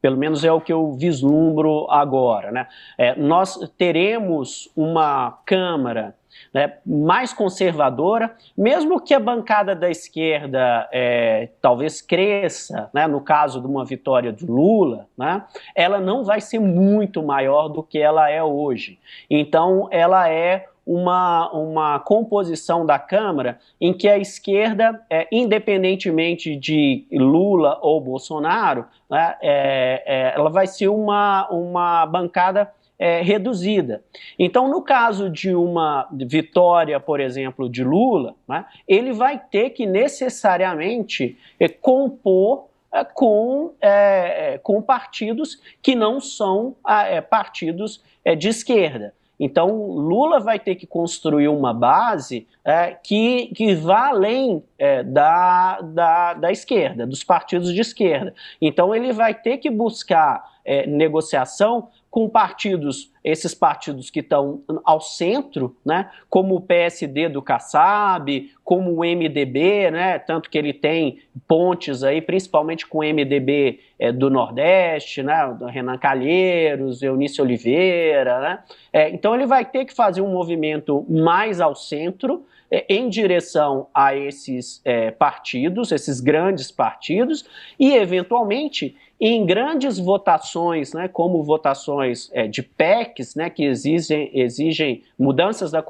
pelo 0.00 0.16
menos 0.16 0.44
é 0.44 0.52
o 0.52 0.60
que 0.60 0.72
eu 0.72 0.92
vislumbro 0.92 1.86
agora. 1.90 2.50
Né? 2.50 2.66
É, 2.96 3.14
nós 3.16 3.58
teremos 3.76 4.70
uma 4.76 5.38
Câmara 5.44 6.14
né, 6.54 6.74
mais 6.86 7.32
conservadora, 7.32 8.34
mesmo 8.56 9.00
que 9.00 9.12
a 9.12 9.20
bancada 9.20 9.74
da 9.74 9.90
esquerda 9.90 10.88
é, 10.92 11.48
talvez 11.60 12.00
cresça, 12.00 12.88
né, 12.92 13.06
no 13.06 13.20
caso 13.20 13.60
de 13.60 13.66
uma 13.66 13.84
vitória 13.84 14.32
do 14.32 14.50
Lula, 14.50 15.06
né, 15.16 15.44
ela 15.74 16.00
não 16.00 16.24
vai 16.24 16.40
ser 16.40 16.58
muito 16.58 17.22
maior 17.22 17.68
do 17.68 17.82
que 17.82 17.98
ela 17.98 18.30
é 18.30 18.42
hoje. 18.42 18.98
Então, 19.28 19.88
ela 19.90 20.28
é 20.28 20.66
uma, 20.88 21.52
uma 21.52 22.00
composição 22.00 22.86
da 22.86 22.98
Câmara 22.98 23.58
em 23.78 23.92
que 23.92 24.08
a 24.08 24.16
esquerda, 24.16 25.04
é, 25.10 25.28
independentemente 25.30 26.56
de 26.56 27.06
Lula 27.12 27.78
ou 27.82 28.00
Bolsonaro, 28.00 28.86
né, 29.10 29.36
é, 29.42 30.02
é, 30.06 30.34
ela 30.34 30.48
vai 30.48 30.66
ser 30.66 30.88
uma, 30.88 31.46
uma 31.50 32.06
bancada 32.06 32.72
é, 32.98 33.20
reduzida. 33.20 34.02
Então, 34.38 34.70
no 34.70 34.80
caso 34.80 35.28
de 35.28 35.54
uma 35.54 36.08
vitória, 36.10 36.98
por 36.98 37.20
exemplo, 37.20 37.68
de 37.68 37.84
Lula, 37.84 38.34
né, 38.48 38.64
ele 38.88 39.12
vai 39.12 39.38
ter 39.38 39.70
que 39.70 39.84
necessariamente 39.84 41.36
é, 41.60 41.68
compor 41.68 42.68
é, 42.90 43.04
com, 43.04 43.74
é, 43.78 44.58
com 44.62 44.80
partidos 44.80 45.60
que 45.82 45.94
não 45.94 46.18
são 46.18 46.76
é, 46.88 47.20
partidos 47.20 48.02
é, 48.24 48.34
de 48.34 48.48
esquerda. 48.48 49.12
Então, 49.38 49.68
Lula 49.68 50.40
vai 50.40 50.58
ter 50.58 50.74
que 50.74 50.86
construir 50.86 51.48
uma 51.48 51.72
base 51.72 52.46
é, 52.64 52.96
que, 53.02 53.46
que 53.54 53.74
vá 53.74 54.08
além 54.08 54.62
é, 54.78 55.02
da, 55.02 55.80
da, 55.80 56.34
da 56.34 56.50
esquerda, 56.50 57.06
dos 57.06 57.22
partidos 57.22 57.72
de 57.72 57.80
esquerda. 57.80 58.34
Então, 58.60 58.94
ele 58.94 59.12
vai 59.12 59.32
ter 59.34 59.58
que 59.58 59.70
buscar 59.70 60.44
é, 60.64 60.86
negociação 60.86 61.88
com 62.10 62.28
partidos, 62.28 63.12
esses 63.22 63.54
partidos 63.54 64.08
que 64.08 64.20
estão 64.20 64.62
ao 64.84 65.00
centro, 65.00 65.76
né, 65.84 66.10
como 66.30 66.56
o 66.56 66.60
PSD 66.60 67.28
do 67.28 67.42
Kassab, 67.42 68.50
como 68.64 68.92
o 68.92 69.04
MDB, 69.04 69.90
né, 69.90 70.18
tanto 70.18 70.48
que 70.48 70.56
ele 70.56 70.72
tem 70.72 71.18
pontes 71.46 72.02
aí, 72.02 72.22
principalmente 72.22 72.86
com 72.86 72.98
o 72.98 73.02
MDB 73.02 73.80
é, 73.98 74.10
do 74.10 74.30
Nordeste, 74.30 75.22
né, 75.22 75.34
Renan 75.68 75.98
Calheiros, 75.98 77.02
Eunice 77.02 77.42
Oliveira, 77.42 78.40
né, 78.40 78.58
é, 78.92 79.10
então 79.10 79.34
ele 79.34 79.46
vai 79.46 79.64
ter 79.64 79.84
que 79.84 79.94
fazer 79.94 80.22
um 80.22 80.32
movimento 80.32 81.04
mais 81.08 81.60
ao 81.60 81.74
centro, 81.74 82.46
é, 82.70 82.84
em 82.88 83.08
direção 83.08 83.86
a 83.94 84.14
esses 84.14 84.80
é, 84.84 85.10
partidos, 85.10 85.90
esses 85.90 86.20
grandes 86.20 86.70
partidos, 86.70 87.46
e 87.78 87.94
eventualmente 87.94 88.94
em 89.20 89.44
grandes 89.44 89.98
votações, 89.98 90.92
né, 90.92 91.08
como 91.08 91.42
votações 91.42 92.30
é, 92.32 92.46
de 92.46 92.62
PECs, 92.62 93.34
né, 93.34 93.50
que 93.50 93.64
exigem, 93.64 94.30
exigem 94.32 95.02
mudanças 95.18 95.72
da 95.72 95.82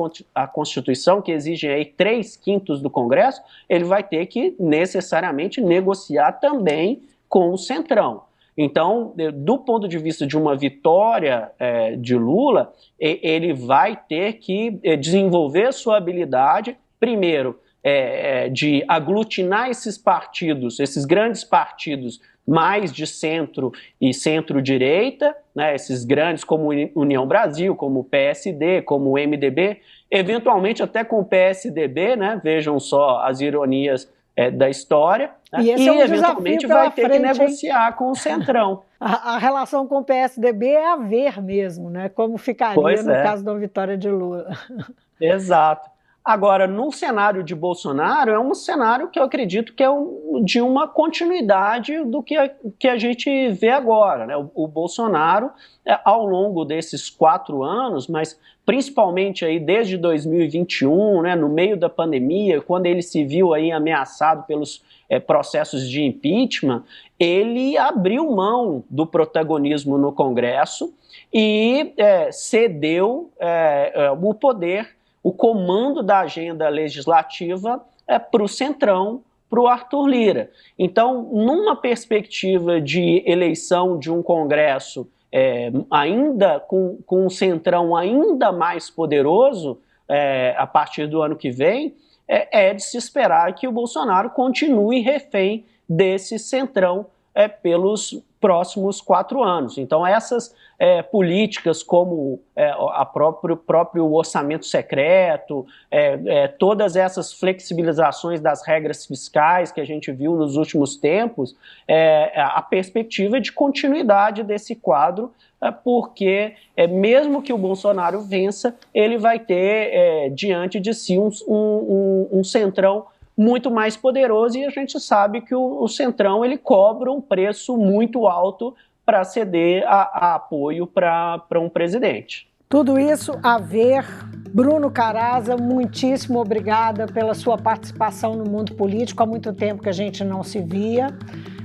Constituição, 0.46 1.20
que 1.20 1.32
exigem 1.32 1.70
aí 1.70 1.84
três 1.84 2.36
quintos 2.36 2.80
do 2.80 2.88
Congresso, 2.88 3.42
ele 3.68 3.84
vai 3.84 4.02
ter 4.02 4.24
que 4.26 4.54
necessariamente 4.58 5.60
negociar 5.60 6.32
também 6.32 7.02
com 7.28 7.52
o 7.52 7.58
Centrão. 7.58 8.22
Então, 8.56 9.14
do 9.34 9.58
ponto 9.58 9.86
de 9.86 9.98
vista 9.98 10.26
de 10.26 10.36
uma 10.36 10.56
vitória 10.56 11.52
é, 11.60 11.94
de 11.94 12.16
Lula, 12.16 12.72
ele 12.98 13.52
vai 13.52 13.94
ter 14.08 14.32
que 14.34 14.80
é, 14.82 14.96
desenvolver 14.96 15.72
sua 15.72 15.96
habilidade, 15.96 16.76
primeiro, 16.98 17.60
é, 17.84 18.46
é, 18.46 18.48
de 18.48 18.84
aglutinar 18.88 19.70
esses 19.70 19.96
partidos, 19.96 20.80
esses 20.80 21.04
grandes 21.04 21.44
partidos 21.44 22.20
mais 22.48 22.90
de 22.90 23.06
centro 23.06 23.70
e 24.00 24.14
centro-direita, 24.14 25.36
né, 25.54 25.74
esses 25.74 26.02
grandes 26.02 26.42
como 26.42 26.70
União 26.94 27.26
Brasil, 27.26 27.76
como 27.76 28.00
o 28.00 28.04
PSD, 28.04 28.80
como 28.80 29.10
o 29.10 29.18
MDB, 29.18 29.82
eventualmente 30.10 30.82
até 30.82 31.04
com 31.04 31.20
o 31.20 31.24
PSDB, 31.24 32.16
né, 32.16 32.40
vejam 32.42 32.80
só 32.80 33.20
as 33.20 33.42
ironias 33.42 34.10
é, 34.34 34.50
da 34.50 34.70
história, 34.70 35.30
né, 35.52 35.62
e, 35.62 35.76
e 35.76 35.88
é 35.88 35.92
um 35.92 36.00
eventualmente 36.00 36.66
vai 36.66 36.90
ter 36.90 37.02
frente, 37.02 37.20
que 37.20 37.26
negociar 37.26 37.88
hein? 37.88 37.94
com 37.98 38.10
o 38.10 38.14
Centrão. 38.16 38.82
A, 38.98 39.34
a, 39.34 39.38
relação 39.38 39.86
com 39.86 39.98
o 39.98 40.04
PSDB 40.04 40.70
é 40.70 40.90
a 40.90 40.96
ver 40.96 41.40
mesmo, 41.40 41.88
né, 41.88 42.08
como 42.08 42.36
ficaria 42.36 42.74
pois 42.74 43.04
no 43.06 43.12
é. 43.12 43.22
caso 43.22 43.44
da 43.44 43.54
vitória 43.54 43.96
de 43.96 44.10
Lula. 44.10 44.50
Exato. 45.20 45.88
Agora, 46.28 46.66
no 46.66 46.92
cenário 46.92 47.42
de 47.42 47.54
Bolsonaro, 47.54 48.30
é 48.30 48.38
um 48.38 48.52
cenário 48.52 49.08
que 49.08 49.18
eu 49.18 49.22
acredito 49.22 49.72
que 49.72 49.82
é 49.82 49.88
um, 49.88 50.44
de 50.44 50.60
uma 50.60 50.86
continuidade 50.86 52.04
do 52.04 52.22
que 52.22 52.36
a, 52.36 52.50
que 52.78 52.86
a 52.86 52.98
gente 52.98 53.48
vê 53.48 53.70
agora. 53.70 54.26
Né? 54.26 54.36
O, 54.36 54.50
o 54.54 54.68
Bolsonaro, 54.68 55.50
é, 55.86 55.98
ao 56.04 56.26
longo 56.26 56.66
desses 56.66 57.08
quatro 57.08 57.62
anos, 57.62 58.08
mas 58.08 58.38
principalmente 58.66 59.42
aí 59.42 59.58
desde 59.58 59.96
2021, 59.96 61.22
né, 61.22 61.34
no 61.34 61.48
meio 61.48 61.78
da 61.78 61.88
pandemia, 61.88 62.60
quando 62.60 62.84
ele 62.84 63.00
se 63.00 63.24
viu 63.24 63.54
aí 63.54 63.72
ameaçado 63.72 64.42
pelos 64.42 64.84
é, 65.08 65.18
processos 65.18 65.88
de 65.88 66.02
impeachment, 66.02 66.84
ele 67.18 67.78
abriu 67.78 68.30
mão 68.30 68.84
do 68.90 69.06
protagonismo 69.06 69.96
no 69.96 70.12
Congresso 70.12 70.92
e 71.32 71.94
é, 71.96 72.30
cedeu 72.30 73.30
é, 73.40 73.92
é 73.94 74.10
o 74.10 74.34
poder 74.34 74.97
o 75.22 75.32
comando 75.32 76.02
da 76.02 76.20
agenda 76.20 76.68
legislativa 76.68 77.84
é 78.06 78.18
para 78.18 78.42
o 78.42 78.48
Centrão, 78.48 79.22
para 79.48 79.60
o 79.60 79.66
Arthur 79.66 80.06
Lira. 80.06 80.50
Então, 80.78 81.22
numa 81.32 81.76
perspectiva 81.76 82.80
de 82.80 83.22
eleição 83.26 83.98
de 83.98 84.10
um 84.10 84.22
Congresso 84.22 85.08
é, 85.32 85.70
ainda 85.90 86.60
com, 86.60 86.98
com 87.06 87.26
um 87.26 87.30
Centrão 87.30 87.94
ainda 87.94 88.50
mais 88.50 88.88
poderoso 88.90 89.78
é, 90.08 90.54
a 90.56 90.66
partir 90.66 91.06
do 91.06 91.22
ano 91.22 91.36
que 91.36 91.50
vem, 91.50 91.94
é, 92.26 92.68
é, 92.68 92.74
de 92.74 92.82
se 92.82 92.96
esperar 92.96 93.54
que 93.54 93.66
o 93.66 93.72
Bolsonaro 93.72 94.30
continue 94.30 95.00
refém 95.00 95.64
desse 95.88 96.38
Centrão 96.38 97.06
é, 97.34 97.48
pelos 97.48 98.22
próximos 98.40 99.00
quatro 99.00 99.42
anos. 99.42 99.78
Então, 99.78 100.06
essas 100.06 100.54
é, 100.78 101.02
políticas 101.02 101.82
como 101.82 102.40
é, 102.54 102.70
a 102.92 103.04
próprio, 103.04 103.56
próprio 103.56 104.12
orçamento 104.12 104.64
secreto, 104.64 105.66
é, 105.90 106.20
é, 106.26 106.48
todas 106.48 106.94
essas 106.94 107.32
flexibilizações 107.32 108.40
das 108.40 108.64
regras 108.64 109.04
fiscais 109.04 109.72
que 109.72 109.80
a 109.80 109.84
gente 109.84 110.12
viu 110.12 110.36
nos 110.36 110.56
últimos 110.56 110.96
tempos, 110.96 111.56
é, 111.86 112.32
a 112.36 112.62
perspectiva 112.62 113.40
de 113.40 113.50
continuidade 113.50 114.44
desse 114.44 114.76
quadro, 114.76 115.32
é, 115.60 115.72
porque 115.72 116.54
mesmo 116.90 117.42
que 117.42 117.52
o 117.52 117.58
Bolsonaro 117.58 118.20
vença, 118.20 118.76
ele 118.94 119.18
vai 119.18 119.40
ter 119.40 120.30
diante 120.32 120.78
de 120.78 120.94
si 120.94 121.18
um, 121.18 121.28
um, 121.48 122.28
um 122.30 122.44
centrão 122.44 123.06
muito 123.38 123.70
mais 123.70 123.96
poderoso 123.96 124.58
e 124.58 124.64
a 124.64 124.70
gente 124.70 124.98
sabe 124.98 125.40
que 125.40 125.54
o, 125.54 125.80
o 125.80 125.86
Centrão 125.86 126.44
ele 126.44 126.58
cobra 126.58 127.12
um 127.12 127.20
preço 127.20 127.76
muito 127.76 128.26
alto 128.26 128.74
para 129.06 129.22
ceder 129.22 129.86
a, 129.86 130.32
a 130.32 130.34
apoio 130.34 130.88
para 130.88 131.60
um 131.60 131.68
presidente. 131.68 132.48
Tudo 132.68 132.98
isso 132.98 133.32
a 133.42 133.58
ver. 133.58 134.04
Bruno 134.52 134.90
Caraza, 134.90 135.56
muitíssimo 135.56 136.40
obrigada 136.40 137.06
pela 137.06 137.32
sua 137.32 137.56
participação 137.56 138.34
no 138.34 138.44
mundo 138.44 138.74
político. 138.74 139.22
Há 139.22 139.26
muito 139.26 139.52
tempo 139.52 139.82
que 139.82 139.88
a 139.88 139.92
gente 139.92 140.24
não 140.24 140.42
se 140.42 140.60
via. 140.60 141.06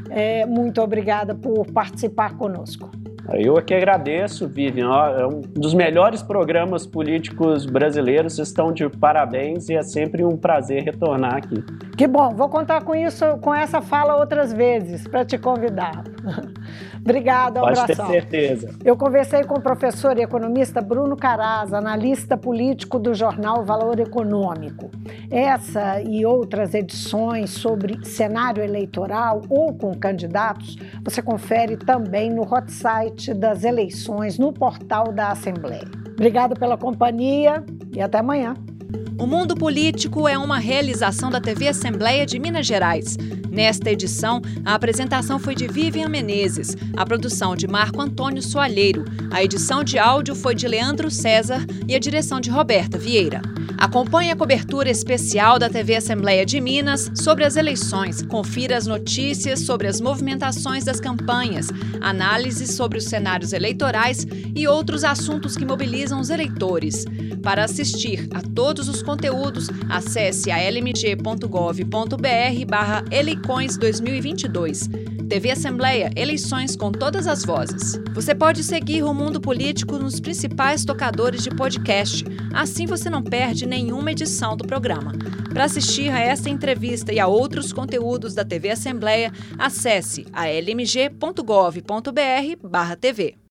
É, 0.10 0.46
muito 0.46 0.80
obrigada 0.80 1.34
por 1.34 1.66
participar 1.72 2.38
conosco. 2.38 2.90
Eu 3.32 3.58
aqui 3.58 3.74
agradeço, 3.74 4.48
Vivian. 4.48 4.90
É 5.18 5.26
um 5.26 5.42
dos 5.42 5.74
melhores 5.74 6.22
programas 6.22 6.86
políticos 6.86 7.66
brasileiros. 7.66 8.38
Estão 8.38 8.74
de 8.74 8.90
parabéns 8.90 9.70
e 9.70 9.76
é 9.76 9.82
sempre 9.82 10.26
um 10.26 10.36
prazer 10.36 10.84
retornar 10.84 11.36
aqui. 11.36 11.64
Que 11.98 12.06
bom. 12.06 12.36
Vou 12.36 12.50
contar 12.50 12.84
com 12.84 12.94
isso, 12.94 13.26
com 13.40 13.54
essa 13.54 13.82
fala 13.82 14.18
outras 14.18 14.52
vezes 14.52 15.08
para 15.08 15.24
te 15.24 15.38
convidar. 15.38 16.04
Obrigada, 17.00 17.60
um 17.60 17.64
Pode 17.64 17.80
abração. 17.80 18.08
ter 18.08 18.14
certeza. 18.14 18.76
Eu 18.84 18.96
conversei 18.96 19.44
com 19.44 19.56
o 19.56 19.62
professor 19.62 20.18
e 20.18 20.22
economista 20.22 20.82
Bruno 20.82 21.18
Caraz, 21.18 21.74
analista 21.74 22.38
político 22.38 22.98
do 22.98 23.14
jornal 23.14 23.66
Valor 23.66 24.00
Econômico. 24.00 24.90
Essa 25.30 26.02
e 26.02 26.26
outras 26.26 26.74
edições 26.74 27.50
sobre 27.50 28.06
cenário 28.06 28.64
eleitoral 28.64 29.42
ou 29.50 29.74
com 29.74 29.94
candidatos, 29.94 30.78
você 31.04 31.22
confere 31.22 31.76
também 31.76 32.30
no 32.30 32.44
hot 32.44 32.72
site 32.72 33.13
das 33.36 33.64
eleições 33.64 34.38
no 34.38 34.52
portal 34.52 35.12
da 35.12 35.30
Assembleia. 35.30 35.88
Obrigado 36.12 36.56
pela 36.56 36.78
companhia 36.78 37.64
e 37.94 38.02
até 38.02 38.20
amanhã. 38.20 38.56
O 39.20 39.26
Mundo 39.26 39.56
Político 39.56 40.28
é 40.28 40.38
uma 40.38 40.58
realização 40.58 41.30
da 41.30 41.40
TV 41.40 41.68
Assembleia 41.68 42.26
de 42.26 42.40
Minas 42.40 42.66
Gerais. 42.66 43.18
Nesta 43.50 43.92
edição, 43.92 44.42
a 44.66 44.74
apresentação 44.74 45.38
foi 45.38 45.54
de 45.54 45.68
Vivian 45.68 46.10
Menezes, 46.10 46.76
a 46.98 47.06
produção 47.06 47.56
de 47.56 47.68
Marco 47.68 48.02
Antônio 48.02 48.42
Soalheiro, 48.42 49.06
a 49.32 49.44
edição 49.44 49.84
de 49.84 50.00
áudio 50.00 50.34
foi 50.34 50.56
de 50.56 50.68
Leandro 50.68 51.12
César 51.12 51.64
e 51.88 51.96
a 51.96 52.00
direção 52.00 52.42
de 52.42 52.50
Roberta 52.50 52.98
Vieira. 52.98 53.42
Acompanhe 53.84 54.32
a 54.32 54.36
cobertura 54.38 54.90
especial 54.90 55.60
da 55.60 55.70
TV 55.70 55.98
Assembleia 55.98 56.46
de 56.46 56.62
Minas 56.62 57.12
sobre 57.16 57.44
as 57.44 57.58
eleições. 57.58 58.22
Confira 58.22 58.78
as 58.78 58.88
notícias 58.88 59.60
sobre 59.60 59.90
as 59.90 60.00
movimentações 60.00 60.86
das 60.86 61.02
campanhas, 61.02 61.68
análises 62.00 62.78
sobre 62.78 62.98
os 62.98 63.04
cenários 63.04 63.52
eleitorais 63.52 64.26
e 64.56 64.66
outros 64.70 65.04
assuntos 65.04 65.58
que 65.58 65.66
mobilizam 65.66 66.22
os 66.22 66.30
eleitores. 66.30 67.04
Para 67.44 67.66
assistir 67.66 68.26
a 68.34 68.42
todos 68.56 68.88
os 68.88 69.04
conteúdos, 69.04 69.68
acesse 69.90 70.50
a 70.50 70.60
lmg.gov.br 70.60 72.66
barra 72.66 73.04
Eleicões 73.12 73.76
2022. 73.76 74.90
TV 75.34 75.50
Assembleia, 75.50 76.12
eleições 76.16 76.76
com 76.76 76.92
todas 76.92 77.26
as 77.26 77.44
vozes. 77.44 78.00
Você 78.14 78.36
pode 78.36 78.64
seguir 78.64 79.02
o 79.02 79.12
Mundo 79.16 79.42
Político 79.42 79.98
nos 79.98 80.20
principais 80.20 80.86
tocadores 80.86 81.42
de 81.42 81.50
podcast. 81.50 82.24
Assim 82.54 82.86
você 82.86 83.10
não 83.10 83.24
perde 83.24 83.66
nenhuma 83.66 84.12
edição 84.12 84.56
do 84.56 84.64
programa. 84.64 85.12
Para 85.52 85.64
assistir 85.64 86.12
a 86.12 86.20
esta 86.20 86.52
entrevista 86.52 87.12
e 87.12 87.20
a 87.20 87.26
outros 87.26 87.74
conteúdos 87.74 88.36
da 88.36 88.46
TV 88.46 88.70
Assembleia, 88.70 89.34
acesse 89.58 90.28
a 90.32 90.48
lmg.gov.br/tv. 90.48 93.36